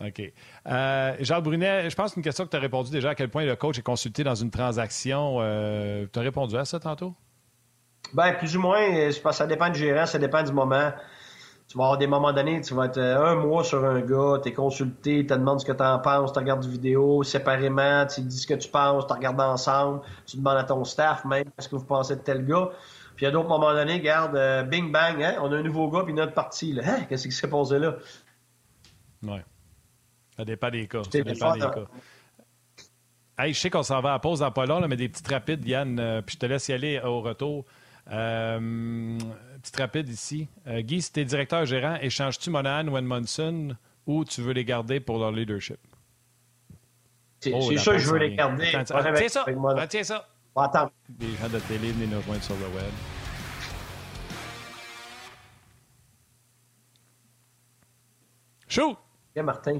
[0.00, 0.32] OK.
[0.66, 3.14] Euh, Jacques Brunet, je pense que c'est une question que tu as répondu déjà à
[3.14, 5.38] quel point le coach est consulté dans une transaction.
[5.40, 7.14] Euh, tu as répondu à ça tantôt?
[8.12, 9.10] Bien, plus ou moins.
[9.10, 10.92] Ça dépend du gérant, ça dépend du moment.
[11.68, 14.40] Tu vas avoir des moments donnés, tu vas être euh, un mois sur un gars,
[14.42, 17.22] tu es consulté, tu te demandes ce que tu en penses, tu regardes des vidéos
[17.22, 21.24] séparément, tu dis ce que tu penses, tu regardes ensemble, tu demandes à ton staff
[21.24, 22.68] même ce que vous pensez de tel gars?
[23.16, 25.62] Puis il y a d'autres moments donnés, regarde, euh, bing bang, hein, on a un
[25.62, 26.78] nouveau gars, puis notre partie.
[26.84, 27.94] Hein, qu'est-ce qui s'est passé là?
[29.22, 29.38] Oui.
[30.36, 31.04] Ça dépend des cas.
[31.04, 31.84] Ça dépend des cas.
[33.38, 35.66] Hey, je sais qu'on s'en va à pause dans pas long, mais des petites rapides,
[35.66, 37.64] Yann, euh, puis je te laisse y aller au retour.
[38.10, 39.18] Euh,
[39.62, 40.48] petite rapide ici.
[40.66, 44.64] Euh, Guy, si tu es directeur gérant, échanges-tu Monahan ou Edmondson ou tu veux les
[44.64, 45.78] garder pour leur leadership?
[47.40, 48.74] C'est oh, sûr que je veux les garder.
[48.74, 49.44] Attends, retiens ça.
[49.44, 50.28] Retiens ça.
[50.54, 50.90] Attends.
[51.18, 52.92] Les gens de télé, venez nous rejoindre sur le web.
[58.68, 58.96] Shoot!
[59.36, 59.78] Martin,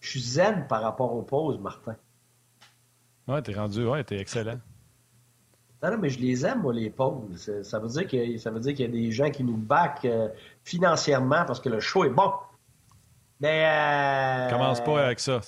[0.00, 1.96] je suis zen par rapport aux pauses, Martin.
[3.26, 4.60] Ouais, t'es rendu, ouais, t'es excellent.
[5.82, 7.62] Non, non, mais je les aime, moi, les pauses.
[7.62, 10.06] Ça veut dire que ça veut dire qu'il y a des gens qui nous backent
[10.06, 10.28] euh,
[10.64, 12.32] financièrement parce que le show est bon.
[13.40, 13.64] Mais.
[13.64, 14.50] Euh...
[14.50, 15.40] Commence pas avec ça.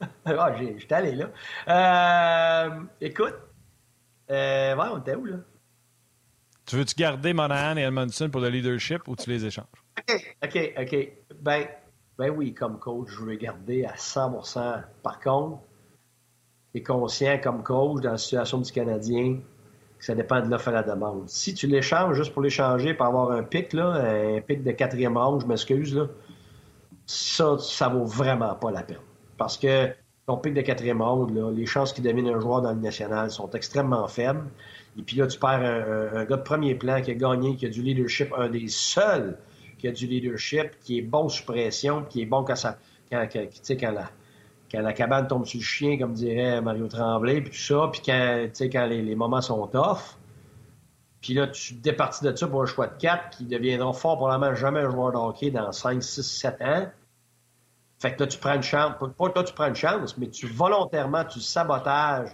[0.24, 1.30] ah, j'étais allé là.
[1.68, 3.34] Euh, écoute,
[4.30, 5.36] euh, ouais, on était où, là?
[6.64, 9.66] Tu veux-tu garder Monahan et Edmondson pour le leadership ou tu les échanges?
[10.08, 11.12] OK, OK, OK.
[11.40, 11.66] Ben,
[12.18, 15.60] ben oui, comme coach, je veux les garder à 100% Par contre,
[16.82, 19.38] conscient comme coach dans la situation du Canadien
[19.98, 21.24] que ça dépend de l'offre à la demande.
[21.26, 23.92] Si tu l'échanges juste pour l'échanger, pour avoir un pic, là,
[24.36, 26.06] un pic de quatrième round, je m'excuse, là,
[27.06, 28.98] ça, ça vaut vraiment pas la peine.
[29.38, 29.88] Parce que
[30.26, 33.30] ton pic de quatrième round, là, les chances qu'il devienne un joueur dans le national
[33.30, 34.44] sont extrêmement faibles.
[34.98, 37.68] Et puis là, tu perds un, gars de premier plan qui a gagné, qui a
[37.68, 39.38] du leadership, un des seuls
[39.78, 42.78] qui a du leadership, qui est bon sous pression, qui est bon quand ça,
[43.10, 44.10] quand, quand la,
[44.70, 48.02] quand la cabane tombe sur le chien, comme dirait Mario Tremblay, puis tout ça, puis
[48.04, 50.16] quand, quand les, moments sont tough.
[51.20, 54.54] Puis là, tu départis de ça pour un choix de 4 qui deviendront fort probablement
[54.54, 56.86] jamais un joueur de hockey dans 5, 6, 7 ans.
[57.98, 58.92] Fait que là, tu prends une chance.
[58.98, 62.30] Pas là, tu prends une chance, mais tu volontairement, tu sabotages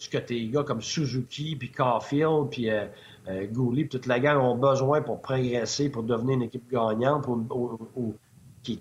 [0.00, 2.86] ce que tes gars comme Suzuki, puis Caulfield, puis euh,
[3.28, 7.26] euh, Gouli, toute la gang ont besoin pour progresser, pour devenir une équipe gagnante,
[8.62, 8.80] qui,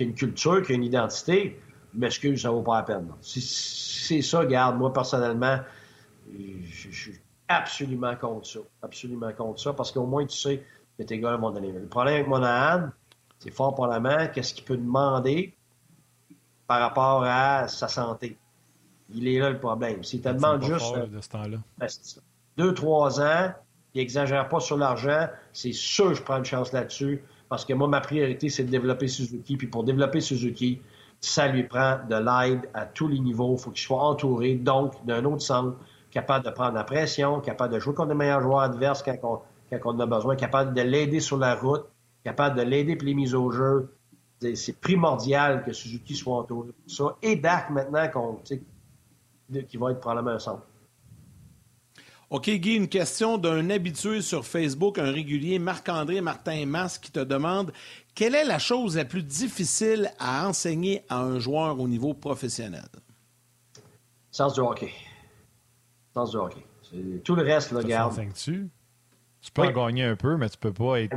[0.00, 1.58] a une culture, qui a une identité.
[1.94, 3.08] Mais que ça vaut pas la peine.
[3.20, 5.58] Si c'est ça, garde, moi personnellement,
[6.34, 8.60] je, suis absolument contre ça.
[8.82, 10.64] Absolument contre ça, parce qu'au moins, tu sais
[10.98, 11.72] que tes gars vont donner.
[11.72, 12.88] Le problème avec Monahan,
[13.38, 15.54] c'est fort pour la main, qu'est-ce qu'il peut demander
[16.66, 18.36] par rapport à sa santé.
[19.14, 20.02] Il est là le problème.
[20.02, 20.94] S'il te demande juste.
[20.94, 21.58] de ce temps-là.
[21.76, 21.88] Ben,
[22.56, 23.52] deux, trois ans,
[23.94, 27.22] il n'exagère pas sur l'argent, c'est sûr que je prends une chance là-dessus.
[27.48, 29.56] Parce que moi, ma priorité, c'est de développer Suzuki.
[29.58, 30.80] Puis pour développer Suzuki,
[31.22, 33.54] ça lui prend de l'aide à tous les niveaux.
[33.56, 35.76] Il faut qu'il soit entouré, donc, d'un autre centre,
[36.10, 39.38] capable de prendre la pression, capable de jouer contre les meilleurs joueurs adverses quand on,
[39.70, 41.84] quand on a besoin, capable de l'aider sur la route,
[42.24, 43.94] capable de l'aider pour les mises au jeu.
[44.54, 47.16] C'est primordial que Suzuki soit entouré pour ça.
[47.22, 48.08] Et Dak, maintenant,
[49.68, 50.66] qui va être probablement un centre.
[52.32, 57.20] OK, Guy, une question d'un habitué sur Facebook, un régulier, Marc-André Martin Mas, qui te
[57.20, 57.72] demande
[58.14, 62.88] quelle est la chose la plus difficile à enseigner à un joueur au niveau professionnel?
[64.30, 64.94] Sens du hockey.
[66.14, 66.64] Sens du hockey.
[67.22, 68.18] Tout le reste, le garde.
[68.34, 68.70] Tu
[69.42, 71.14] Tu peux en gagner un peu, mais tu peux pas être.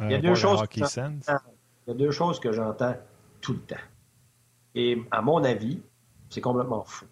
[0.00, 0.62] il y a deux choses.
[0.74, 2.96] Il y a deux choses que j'entends
[3.42, 3.76] tout le temps.
[4.74, 5.82] Et à mon avis,
[6.30, 7.04] c'est complètement fou.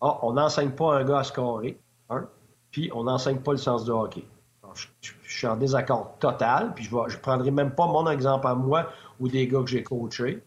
[0.00, 2.26] Ah, on n'enseigne pas un gars à scorer, un
[2.76, 4.22] puis on n'enseigne pas le sens du hockey.
[4.74, 8.90] je, suis en désaccord total, puis je ne prendrai même pas mon exemple à moi
[9.18, 10.42] ou des gars que j'ai coachés.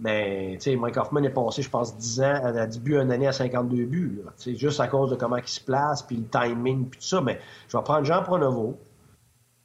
[0.00, 3.28] Mais, tu sais, Mike Hoffman est passé, je pense, 10 ans, à début d'une année
[3.28, 4.22] à 52 buts.
[4.34, 7.20] C'est juste à cause de comment il se place, puis le timing, puis tout ça.
[7.20, 8.76] Mais je vais prendre Jean Pronovo,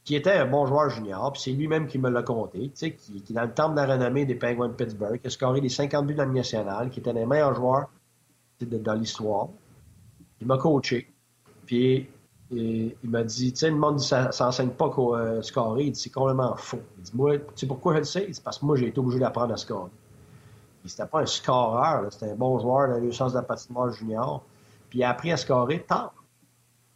[0.03, 3.23] qui était un bon joueur junior, puis c'est lui-même qui me l'a compté, tu qui,
[3.23, 5.69] qui, dans le temple de la renommée des Penguins de Pittsburgh, qui a scoré les
[5.69, 7.89] 50 buts dans la nationale, qui était un des meilleurs joueurs
[8.59, 9.47] de, dans l'histoire.
[10.41, 11.07] Il m'a coaché.
[11.65, 12.09] Puis
[12.51, 15.85] il m'a dit, tu sais, le monde ne s'enseigne pas qu'au euh, scorer.
[15.85, 16.81] Il dit, c'est complètement faux.
[16.97, 18.27] Il dit, moi, tu sais pourquoi je le sais?
[18.31, 19.91] C'est parce que moi, j'ai été obligé d'apprendre à scorer.
[20.83, 24.43] C'était pas un scoreur, c'était un bon joueur dans le sens de la patinoire junior.
[24.89, 26.13] Puis il a appris à scorer tard.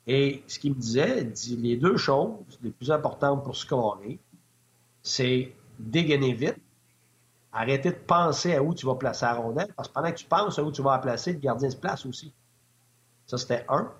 [0.07, 4.19] Et ce qu'il me disait, il dit, les deux choses les plus importantes pour scorer,
[5.01, 6.57] c'est dégainer vite,
[7.53, 10.25] arrêter de penser à où tu vas placer la rondelle, parce que pendant que tu
[10.25, 12.33] penses à où tu vas la placer, le gardien se place aussi.
[13.27, 13.91] Ça, c'était un.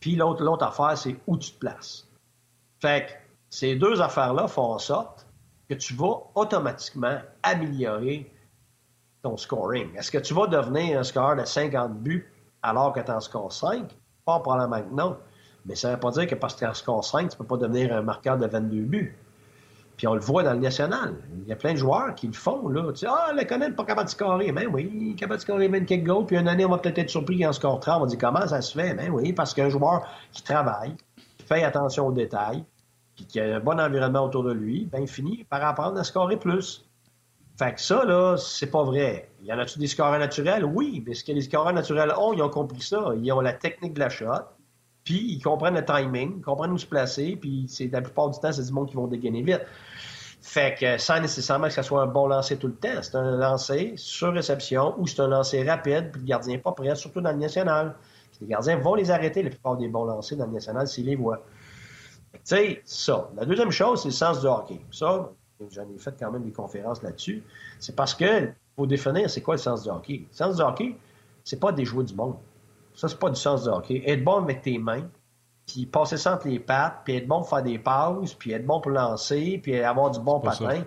[0.00, 2.06] Puis l'autre, l'autre affaire, c'est où tu te places.
[2.80, 3.12] Fait que
[3.48, 5.26] ces deux affaires-là font en sorte
[5.68, 8.30] que tu vas automatiquement améliorer
[9.22, 9.94] ton scoring.
[9.96, 12.30] Est-ce que tu vas devenir un scoreur de 50 buts
[12.62, 13.90] alors que tu en scores 5?
[14.24, 15.16] Pas probablement que non.
[15.64, 17.38] Mais ça ne veut pas dire que parce que tu en scores 5, tu ne
[17.38, 19.16] peux pas devenir un marqueur de 22 buts.
[19.96, 21.14] Puis on le voit dans le national.
[21.42, 22.68] Il y a plein de joueurs qui le font.
[22.68, 22.90] Là.
[22.92, 24.50] Tu sais, ah, le Conan n'est pas capable de scorer.
[24.50, 26.26] Ben oui, capable de scorer 24 goals.
[26.26, 28.02] Puis une année, on va peut-être être surpris qu'il en score 30.
[28.02, 28.94] On dit comment ça se fait?
[28.94, 30.96] Ben oui, parce qu'un joueur qui travaille,
[31.38, 32.64] qui fait attention aux détails,
[33.14, 36.04] puis qui a un bon environnement autour de lui, ben il finit par apprendre à
[36.04, 36.84] scorer plus.
[37.56, 39.30] Fait que ça, là, c'est pas vrai.
[39.40, 40.64] Il y en a-tu des scoreurs naturels?
[40.64, 43.12] Oui, mais ce que les scoreurs naturels ont, ils ont compris ça.
[43.16, 44.42] Ils ont la technique de la shot,
[45.04, 48.38] puis ils comprennent le timing, ils comprennent où se placer, puis c'est la plupart du
[48.40, 49.62] temps, c'est du monde qui vont dégainer vite.
[50.40, 53.36] Fait que sans nécessairement que ce soit un bon lancer tout le temps, c'est un
[53.36, 57.20] lancer sur réception ou c'est un lancer rapide, puis le gardien n'est pas prêt, surtout
[57.20, 57.94] dans le national.
[58.40, 61.16] les gardiens vont les arrêter, la plupart des bons lancers dans le national, s'ils les
[61.16, 61.42] voient.
[62.32, 63.30] Tu sais, ça.
[63.36, 64.80] La deuxième chose, c'est le sens du hockey.
[64.90, 65.30] Ça,
[65.70, 67.42] j'en ai fait quand même des conférences là-dessus.
[67.78, 70.26] C'est parce que, faut définir, c'est quoi le sens du hockey?
[70.30, 70.96] Le sens du hockey,
[71.42, 72.36] c'est pas des joueurs du monde.
[72.94, 74.02] Ça, c'est pas du sens du hockey.
[74.06, 75.08] Être bon avec tes mains,
[75.66, 78.66] puis passer ça entre les pattes, puis être bon pour faire des pauses, puis être
[78.66, 80.84] bon pour lancer, puis avoir du bon patin.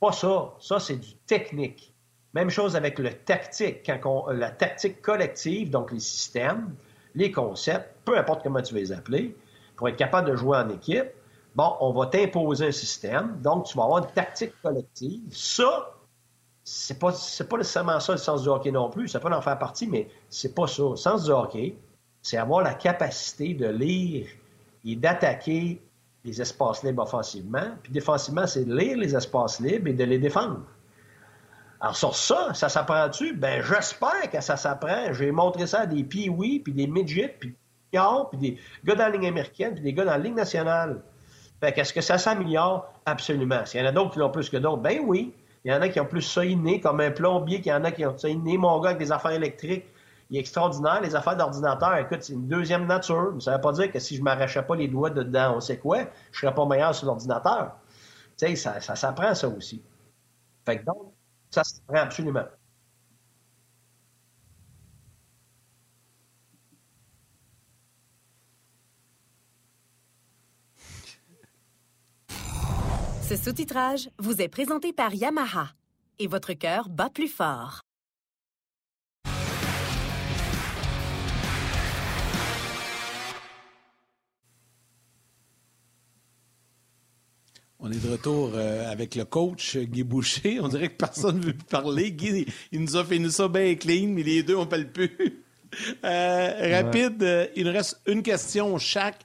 [0.00, 0.52] Pas ça.
[0.58, 1.94] Ça, c'est du technique.
[2.34, 3.82] Même chose avec le tactique.
[3.84, 6.74] Quand la tactique collective, donc les systèmes,
[7.14, 9.36] les concepts, peu importe comment tu vas les appeler,
[9.76, 11.10] pour être capable de jouer en équipe,
[11.54, 15.22] bon, on va t'imposer un système, donc tu vas avoir une tactique collective.
[15.30, 15.94] Ça,
[16.64, 19.08] c'est pas, pas nécessairement ça le sens du hockey non plus.
[19.08, 20.82] Ça peut en faire partie, mais c'est pas ça.
[20.90, 21.76] Le sens du hockey,
[22.22, 24.26] c'est avoir la capacité de lire
[24.84, 25.80] et d'attaquer
[26.24, 27.72] les espaces libres offensivement.
[27.82, 30.60] Puis défensivement, c'est de lire les espaces libres et de les défendre.
[31.80, 33.34] Alors sur ça, ça s'apprend-tu?
[33.34, 35.12] Ben j'espère que ça s'apprend.
[35.12, 37.56] J'ai montré ça à des pee puis des midgets, puis
[38.30, 41.02] puis des gars dans la ligne américaine, puis des gars dans la ligne nationale.
[41.60, 42.92] Fait qu'est-ce que ça s'améliore?
[43.04, 43.64] Absolument.
[43.66, 45.34] S'il y en a d'autres qui l'ont plus que d'autres, ben oui.
[45.64, 47.84] Il y en a qui ont plus ça inné, comme un plombier, qu'il y en
[47.84, 49.86] a qui ont ça inné, mon gars, avec des affaires électriques.
[50.30, 51.00] Il est extraordinaire.
[51.02, 53.34] Les affaires d'ordinateur, écoute, c'est une deuxième nature.
[53.40, 55.78] Ça ne veut pas dire que si je m'arrachais pas les doigts dedans, on sait
[55.78, 57.72] quoi, je serais pas meilleur sur l'ordinateur.
[58.38, 59.82] Tu sais, ça, ça s'apprend, ça aussi.
[60.64, 61.12] Fait que donc,
[61.50, 62.44] ça s'apprend absolument.
[73.28, 75.68] Ce sous-titrage vous est présenté par Yamaha
[76.18, 77.80] et votre cœur bat plus fort.
[87.78, 90.60] On est de retour euh, avec le coach euh, Guy Boucher.
[90.60, 92.12] On dirait que personne ne veut parler.
[92.12, 94.86] Guy, il nous a fait nous ça bien clean, mais les deux, on ne parle
[94.86, 95.42] plus.
[96.04, 99.20] Euh, rapide, il nous reste une question chaque.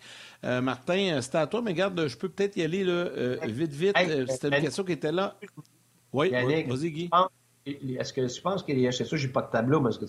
[0.62, 3.10] Martin, c'était à toi, mais regarde, je peux peut-être y aller là,
[3.46, 3.98] vite, vite.
[4.30, 5.36] c'était une question qui était là.
[6.14, 7.10] Oui, vas-y, Guy.
[7.66, 10.00] Est-ce que tu penses qu'il y a chez ça, j'ai pas de tableau, mais est-ce
[10.00, 10.06] que.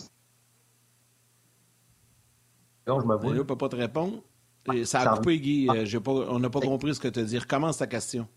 [2.86, 3.30] Non, je m'avoue.
[3.30, 4.22] Je ne peux pas te répondre.
[4.84, 5.68] Ça a coupé, Guy.
[5.68, 7.38] Euh, pas, on n'a pas compris ce que tu as dit.
[7.38, 8.28] Recommence ta question.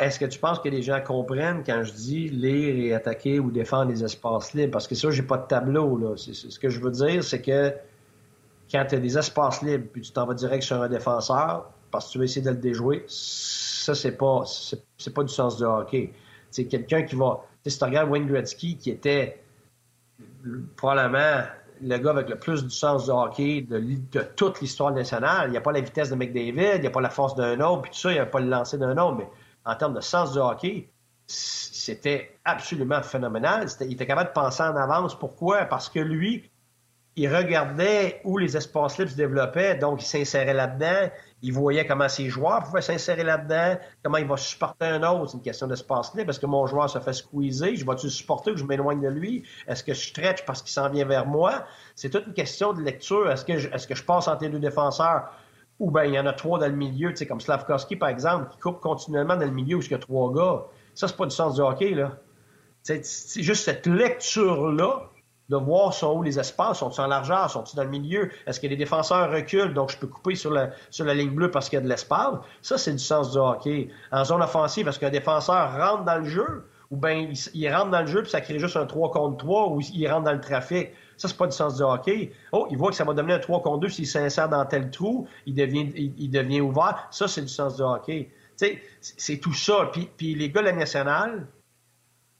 [0.00, 3.50] Est-ce que tu penses que les gens comprennent quand je dis lire et attaquer ou
[3.50, 4.72] défendre les espaces libres?
[4.72, 5.96] Parce que ça, j'ai pas de tableau.
[5.96, 6.16] Là.
[6.16, 7.74] ce que je veux dire, c'est que
[8.72, 12.06] quand tu as des espaces libres puis tu t'en vas direct sur un défenseur parce
[12.06, 15.64] que tu veux essayer de le déjouer, ça, c'est pas, c'est, pas du sens du
[15.64, 16.12] hockey.
[16.50, 17.40] C'est quelqu'un qui va.
[17.66, 19.44] Si tu regardes Wayne Gretzky, qui était
[20.76, 21.44] probablement
[21.82, 25.48] le gars avec le plus du sens du hockey de, toute l'histoire nationale.
[25.48, 27.60] Il n'y a pas la vitesse de McDavid, il n'y a pas la force d'un
[27.60, 29.28] autre, puis tout ça, il n'y a pas le lancer d'un autre, mais
[29.64, 30.88] en termes de sens du hockey,
[31.26, 33.66] c'était absolument phénoménal.
[33.80, 35.18] il était capable de penser en avance.
[35.18, 35.64] Pourquoi?
[35.64, 36.50] Parce que lui,
[37.14, 41.10] il regardait où les espaces libres se développaient, donc il s'insérait là-dedans.
[41.42, 45.30] Il voyait comment ses joueurs pouvaient s'insérer là-dedans, comment il va supporter un autre.
[45.30, 46.30] C'est une question d'espace libre.
[46.30, 47.76] Est-ce que mon joueur se fait squeezer?
[47.76, 49.42] Je vais-tu supporter ou je m'éloigne de lui?
[49.66, 51.64] Est-ce que je stretch parce qu'il s'en vient vers moi?
[51.96, 53.30] C'est toute une question de lecture.
[53.30, 55.30] Est-ce que je, est-ce que je passe entre les deux défenseurs?
[55.80, 58.58] Ou bien il y en a trois dans le milieu, comme Slavkovski, par exemple, qui
[58.58, 60.62] coupe continuellement dans le milieu où il y a trois gars.
[60.94, 62.12] Ça, c'est pas du sens du hockey, là.
[62.82, 65.10] C'est juste cette lecture-là
[65.48, 68.66] de voir sont où les espaces, sont-ils en largeur, sont-ils dans le milieu, est-ce que
[68.66, 70.70] les défenseurs reculent, donc je peux couper sur la,
[71.14, 72.34] ligne bleue parce qu'il y a de l'espace.
[72.62, 73.88] Ça, c'est du sens du hockey.
[74.10, 78.02] En zone offensive, est-ce qu'un défenseur rentre dans le jeu ou bien il, rentre dans
[78.02, 80.40] le jeu puis ça crée juste un 3 contre 3 ou il rentre dans le
[80.40, 80.90] trafic?
[81.16, 82.32] Ça, c'est pas du sens du hockey.
[82.52, 84.90] Oh, il voit que ça va devenir un 3 contre 2 s'il s'insère dans tel
[84.90, 87.06] trou, il devient, ouvert.
[87.10, 88.30] Ça, c'est du sens du hockey.
[89.00, 89.88] C'est tout ça.
[89.92, 91.46] Puis, puis les gars de la nationale,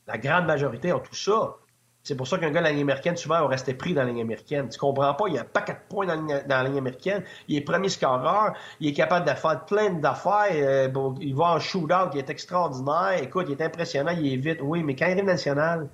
[0.07, 1.57] la grande majorité ont tout ça.
[2.05, 4.09] C'est pour ça qu'un gars de la ligne américaine, souvent, va rester pris dans la
[4.09, 4.69] ligne américaine.
[4.69, 6.15] Tu comprends pas, il y a un paquet de points dans
[6.49, 7.23] la, ligne, américaine.
[7.47, 10.51] Il est premier scoreur, il est capable de faire plein d'affaires.
[10.53, 10.89] Euh,
[11.21, 13.23] il va en shootout, il est extraordinaire.
[13.23, 14.59] Écoute, il est impressionnant, il est vite.
[14.63, 15.89] Oui, mais quand il arrive national,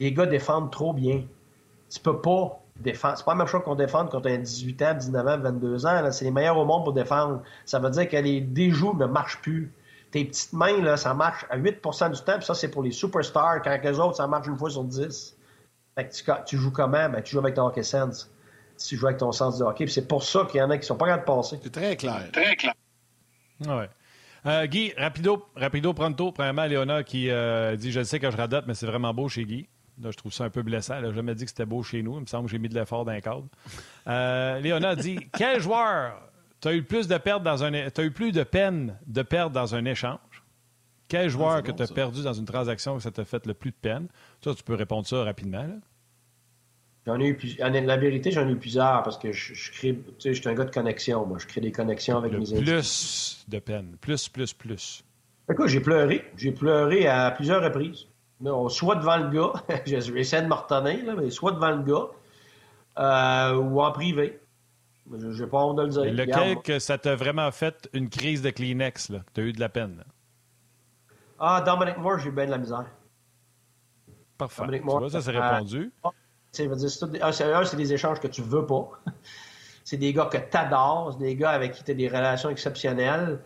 [0.00, 1.22] les gars défendent trop bien.
[1.88, 3.16] Tu peux pas défendre.
[3.16, 5.86] C'est pas la même chose qu'on défende quand tu as 18 ans, 19 ans, 22
[5.86, 6.10] ans.
[6.10, 7.42] C'est les meilleurs au monde pour défendre.
[7.64, 9.72] Ça veut dire que les déjoues ne marchent plus
[10.14, 12.92] tes petites mains, là, ça marche à 8% du temps, puis ça, c'est pour les
[12.92, 13.60] superstars.
[13.62, 15.36] Quand les autres, ça marche une fois sur 10.
[15.96, 17.08] Fait que tu, joues comment?
[17.08, 18.30] Ben, tu joues avec ton hockey sense.
[18.76, 19.86] Tu joues avec ton sens du hockey.
[19.86, 21.60] C'est pour ça qu'il y en a qui sont pas capables de passer.
[21.62, 22.30] C'est très clair.
[22.32, 22.74] Très clair.
[23.66, 23.88] Ouais.
[24.46, 26.32] Euh, Guy, rapido, rapido, pronto.
[26.32, 29.44] Premièrement, Léona qui euh, dit Je sais que je radote, mais c'est vraiment beau chez
[29.44, 29.68] Guy.
[30.02, 30.96] Là, je trouve ça un peu blessant.
[30.96, 32.16] Elle n'a jamais dit que c'était beau chez nous.
[32.16, 33.46] Il me semble que j'ai mis de l'effort dans le cadre.
[34.08, 36.20] Euh, Léona dit Quel joueur
[36.60, 39.52] tu as eu plus de perdre dans un as eu plus de peine de perdre
[39.52, 40.18] dans un échange?
[41.14, 43.54] Quel ah, joueur que tu as perdu dans une transaction que ça t'a fait le
[43.54, 44.08] plus de peine?
[44.42, 45.64] Ça, tu peux répondre ça rapidement.
[47.06, 47.70] J'en ai eu plusieurs.
[47.70, 49.94] La vérité, j'en ai eu plusieurs parce que je, je crée.
[49.94, 51.24] Tu sais, je suis un gars de connexion.
[51.24, 52.64] Moi, je crée des connexions avec mes amis.
[52.64, 53.96] Plus de peine.
[54.00, 55.04] Plus, plus, plus.
[55.48, 56.24] Écoute, j'ai pleuré.
[56.36, 58.08] J'ai pleuré à plusieurs reprises.
[58.68, 59.52] Soit devant le gars,
[59.86, 62.08] je vais essayer de me retenir, mais soit devant le gars
[62.98, 64.40] euh, ou en privé.
[65.12, 66.04] Je n'ai pas honte de le dire.
[66.12, 69.52] lequel que ça t'a vraiment fait une crise de Kleenex, là, que tu as eu
[69.52, 70.02] de la peine?
[71.46, 72.86] Ah, Dominic Moore, j'ai eu bien de la misère.
[74.38, 74.62] Parfait.
[74.62, 75.92] Dominic Moore, ça, c'est répondu.
[76.02, 78.88] Euh, c'est des échanges que tu veux pas.
[79.84, 82.48] c'est des gars que tu adores, c'est des gars avec qui tu as des relations
[82.48, 83.40] exceptionnelles.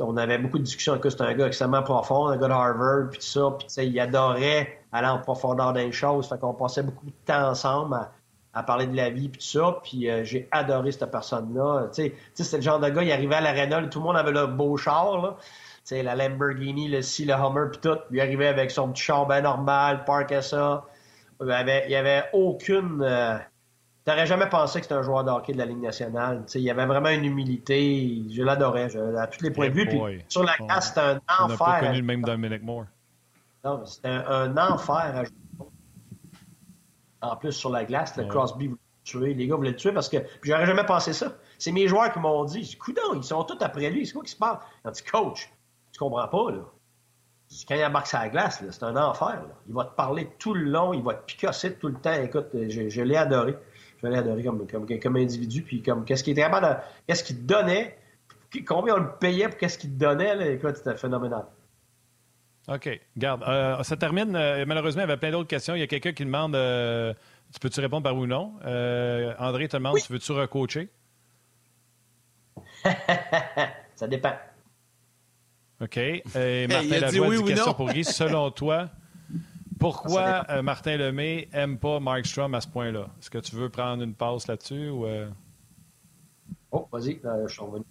[0.00, 3.10] on avait beaucoup de discussions avec c'est un gars extrêmement profond, un gars de Harvard,
[3.10, 6.82] puis tout ça, puis il adorait aller en profondeur dans les choses, fait qu'on passait
[6.82, 8.08] beaucoup de temps ensemble
[8.54, 11.88] à, parler de la vie, puis tout ça, puis euh, j'ai adoré cette personne-là.
[11.92, 14.32] Tu sais, c'est le genre de gars, il arrivait à l'aréna, tout le monde avait
[14.32, 15.36] le beau char, là
[15.86, 17.98] sais, la Lamborghini, le C, le Hummer, puis tout.
[18.10, 20.84] Lui arrivait avec son petit char bien normal, parquait ça.
[21.40, 23.02] Il n'y avait, aucune.
[23.02, 23.38] Euh...
[24.04, 26.44] T'aurais jamais pensé que c'était un joueur de hockey de la Ligue nationale.
[26.46, 28.22] sais, il y avait vraiment une humilité.
[28.30, 29.86] Je l'adorais à tous les points de vue.
[29.86, 31.44] Puis sur la glace, c'était un enfer.
[31.44, 32.86] On n'a pas connu le même Dominic Moore.
[33.64, 35.34] Non, c'était un, enfer à jouer.
[37.20, 39.34] En plus, sur la glace, le Crosby voulait le tuer.
[39.34, 40.18] Les gars voulaient le tuer parce que.
[40.18, 41.32] Puis j'aurais jamais pensé ça.
[41.58, 44.06] C'est mes joueurs qui m'ont dit Coudon, ils sont tous après lui.
[44.06, 44.58] C'est quoi qui se passe?
[44.84, 45.50] Ils ont dit Coach,
[45.96, 46.62] tu comprends pas, là.
[47.68, 49.40] Quand il embarque sur la glace, c'est un enfer.
[49.68, 52.12] Il va te parler tout le long, il va te picasser tout le temps.
[52.12, 53.56] Écoute, je, l'ai adoré.
[54.02, 55.62] Je l'ai adoré comme, comme, individu.
[55.62, 57.96] Puis comme qu'est-ce qu'il était capable Qu'est-ce qu'il te donnait?
[58.66, 60.34] Combien on le payait pour qu'est-ce qu'il te donnait?
[60.34, 60.50] Là?
[60.50, 61.46] Écoute, c'était phénoménal.
[62.68, 63.00] OK.
[63.16, 63.44] Garde.
[63.44, 64.34] Euh, ça termine.
[64.34, 65.76] Euh, malheureusement, il y avait plein d'autres questions.
[65.76, 67.14] Il y a quelqu'un qui demande euh,
[67.52, 68.54] Tu peux-tu répondre par ou non?
[69.38, 70.88] André te demande Tu veux-tu recoacher?
[73.94, 74.32] ça dépend.
[75.80, 75.96] OK.
[75.98, 78.04] Et Martin Lajoie dit, question pour Guy.
[78.04, 78.88] Selon toi,
[79.78, 83.08] pourquoi euh, Martin Lemay n'aime pas Mark Strom à ce point-là?
[83.20, 85.06] Est-ce que tu veux prendre une pause là-dessus ou...
[85.06, 85.28] Euh?
[86.70, 87.84] Oh, vas-y, je suis revenu.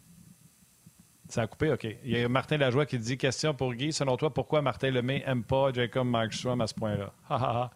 [1.28, 1.88] Ça a coupé, OK.
[2.04, 3.92] Il y a Martin Lajoie qui dit Question pour Guy.
[3.92, 7.72] Selon toi, pourquoi Martin Lemay n'aime pas Jacob Markstrom à ce point-là?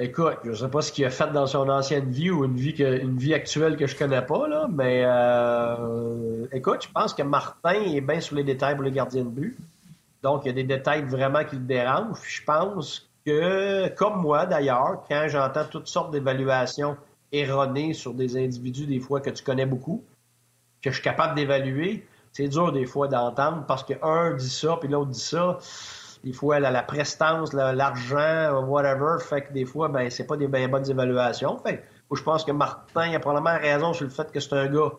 [0.00, 2.72] Écoute, je sais pas ce qu'il a fait dans son ancienne vie ou une vie,
[2.72, 7.24] que, une vie actuelle que je connais pas, là, mais euh, écoute, je pense que
[7.24, 9.58] Martin est bien sur les détails pour les gardiens de but.
[10.22, 12.16] Donc, il y a des détails vraiment qui le dérangent.
[12.22, 16.96] Je pense que, comme moi d'ailleurs, quand j'entends toutes sortes d'évaluations
[17.32, 20.04] erronées sur des individus, des fois que tu connais beaucoup,
[20.80, 24.88] que je suis capable d'évaluer, c'est dur des fois d'entendre parce qu'un dit ça, puis
[24.88, 25.58] l'autre dit ça.
[26.24, 30.36] Des fois, elle a la prestance, l'argent, whatever, fait que des fois, ben, c'est pas
[30.36, 31.58] des bonnes évaluations.
[31.58, 34.92] Fait je pense que Martin a probablement raison sur le fait que c'est un gars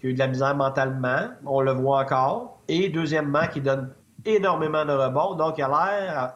[0.00, 1.28] qui a eu de la misère mentalement.
[1.44, 2.60] On le voit encore.
[2.68, 3.92] Et deuxièmement, qui donne
[4.24, 5.34] énormément de rebonds.
[5.34, 6.34] Donc, il a l'air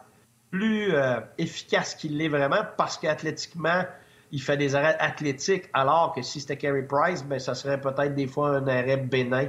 [0.51, 3.85] plus euh, efficace qu'il l'est vraiment parce qu'athlétiquement,
[4.33, 8.15] il fait des arrêts athlétiques, alors que si c'était Carey Price, ben, ça serait peut-être
[8.15, 9.49] des fois un arrêt bénin.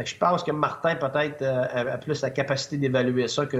[0.00, 3.58] Fait que je pense que Martin, peut-être, euh, a plus la capacité d'évaluer ça que,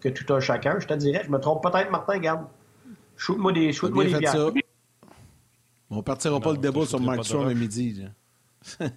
[0.00, 0.80] que, tout un chacun.
[0.80, 2.46] Je te dirais, je me trompe peut-être, Martin, garde.
[3.16, 4.50] Shoot-moi des, shoot moi des bières.
[5.90, 8.04] On partira pas le débat sur Mark Strong le midi.
[8.80, 8.90] non,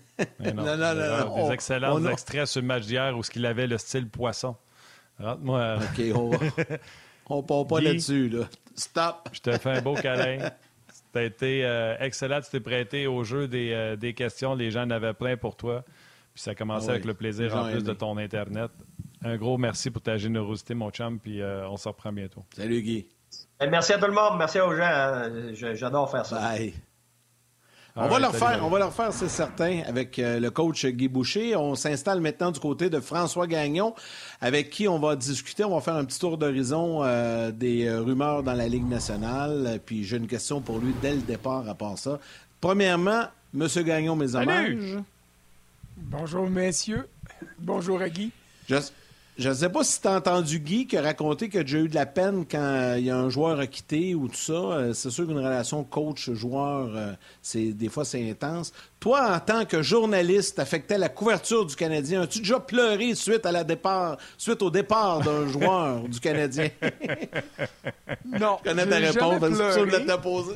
[0.55, 4.09] non, non, non, Des excellents extraits sur le match d'hier où il avait le style
[4.09, 4.55] poisson.
[5.19, 5.75] Rentre-moi.
[5.75, 6.37] OK, on va.
[7.27, 8.45] on part pas là-dessus, là.
[8.73, 9.29] Stop.
[9.31, 10.49] Je te fais un beau câlin.
[11.13, 12.41] Tu as été euh, excellent.
[12.41, 14.55] Tu t'es prêté au jeu des, euh, des, questions.
[14.55, 15.85] Les gens en avaient plein pour toi.
[16.37, 18.69] Puis ça a commencé avec le plaisir en plus de ton Internet.
[19.23, 21.19] Un gros merci pour ta générosité, mon chum.
[21.19, 22.45] Puis euh, on se reprend bientôt.
[22.55, 23.07] Salut, Guy.
[23.59, 24.37] Merci à tout le monde.
[24.37, 24.83] Merci aux gens.
[24.83, 25.31] Hein.
[25.73, 26.39] J'adore faire ça.
[26.39, 26.75] Bye.
[27.95, 31.07] On va, leur faire, on va leur faire, c'est certain, avec euh, le coach Guy
[31.07, 31.55] Boucher.
[31.55, 33.95] On s'installe maintenant du côté de François Gagnon,
[34.39, 35.63] avec qui on va discuter.
[35.63, 39.79] On va faire un petit tour d'horizon euh, des rumeurs dans la Ligue nationale.
[39.83, 42.19] Puis j'ai une question pour lui dès le départ à part ça.
[42.61, 43.23] Premièrement,
[43.55, 43.67] M.
[43.83, 44.99] Gagnon, mes hommages.
[45.97, 47.09] Bonjour, messieurs.
[47.57, 48.31] Bonjour à Guy.
[48.69, 51.87] Je ne sais pas si tu as entendu Guy qui a raconté que j'ai eu
[51.87, 54.53] de la peine quand il y a un joueur a quitté ou tout ça.
[54.53, 58.73] Euh, c'est sûr qu'une relation coach-joueur, euh, c'est des fois c'est intense.
[58.99, 62.21] Toi, en tant que journaliste, affectais la couverture du Canadien.
[62.21, 66.69] As-tu déjà pleuré suite à la départ, suite au départ d'un joueur du Canadien?
[68.25, 68.57] Non.
[68.63, 69.41] Je connais ta réponse,
[69.75, 70.53] je l'ai posé.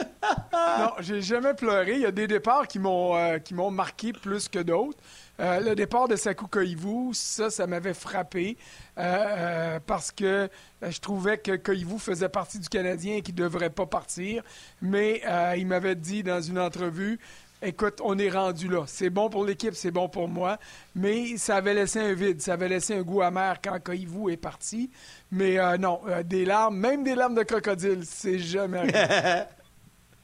[0.52, 1.94] non, j'ai jamais pleuré.
[1.94, 4.98] Il y a des départs qui m'ont euh, marqué plus que d'autres.
[5.40, 8.56] Euh, le départ de Saku Koivu, ça, ça m'avait frappé
[8.98, 10.48] euh, parce que
[10.82, 14.42] je trouvais que Koivu faisait partie du Canadien et qu'il ne devrait pas partir.
[14.80, 15.22] Mais
[15.56, 17.18] il m'avait dit dans une entrevue
[17.64, 18.82] écoute, on est rendu là.
[18.88, 20.58] C'est bon pour l'équipe, c'est bon pour moi.
[20.96, 24.36] Mais ça avait laissé un vide, ça avait laissé un goût amer quand Koivu est
[24.36, 24.90] parti.
[25.30, 29.44] Mais non, des larmes, même des larmes de crocodile, c'est jamais arrivé.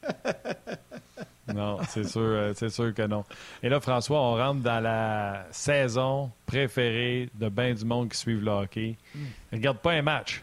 [1.54, 3.24] non, c'est sûr, euh, c'est sûr que non.
[3.62, 8.44] Et là, François, on rentre dans la saison préférée de bien du monde qui suivent
[8.44, 8.96] le hockey.
[9.14, 9.18] Mm.
[9.52, 10.42] Regarde pas un match,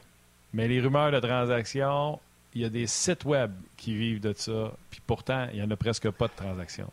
[0.53, 2.19] mais les rumeurs de transactions,
[2.53, 5.71] il y a des sites web qui vivent de ça, puis pourtant, il n'y en
[5.71, 6.91] a presque pas de transactions.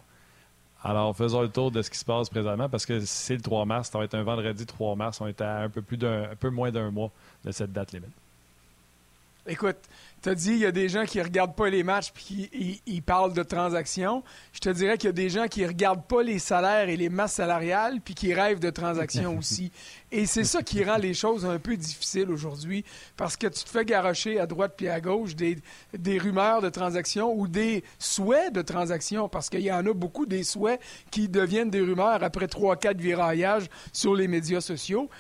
[0.85, 3.65] Alors, faisons le tour de ce qui se passe présentement parce que c'est le 3
[3.67, 6.25] mars, ça va être un vendredi 3 mars, on est à un peu, plus d'un,
[6.25, 7.13] un peu moins d'un mois
[7.45, 8.11] de cette date limite.
[9.47, 9.77] Écoute,
[10.23, 12.83] tu as dit il y a des gens qui regardent pas les matchs puis qui
[12.87, 14.23] ils, parlent de transactions.
[14.53, 17.09] Je te dirais qu'il y a des gens qui regardent pas les salaires et les
[17.09, 19.73] masses salariales puis qui rêvent de transactions aussi.
[20.13, 22.85] Et c'est ça qui rend les choses un peu difficiles aujourd'hui
[23.17, 25.59] parce que tu te fais garrocher à droite puis à gauche des,
[25.93, 30.27] des rumeurs de transactions ou des souhaits de transactions parce qu'il y en a beaucoup
[30.27, 30.81] des souhaits
[31.11, 35.11] qui deviennent des rumeurs après trois, quatre viraillages sur les médias sociaux.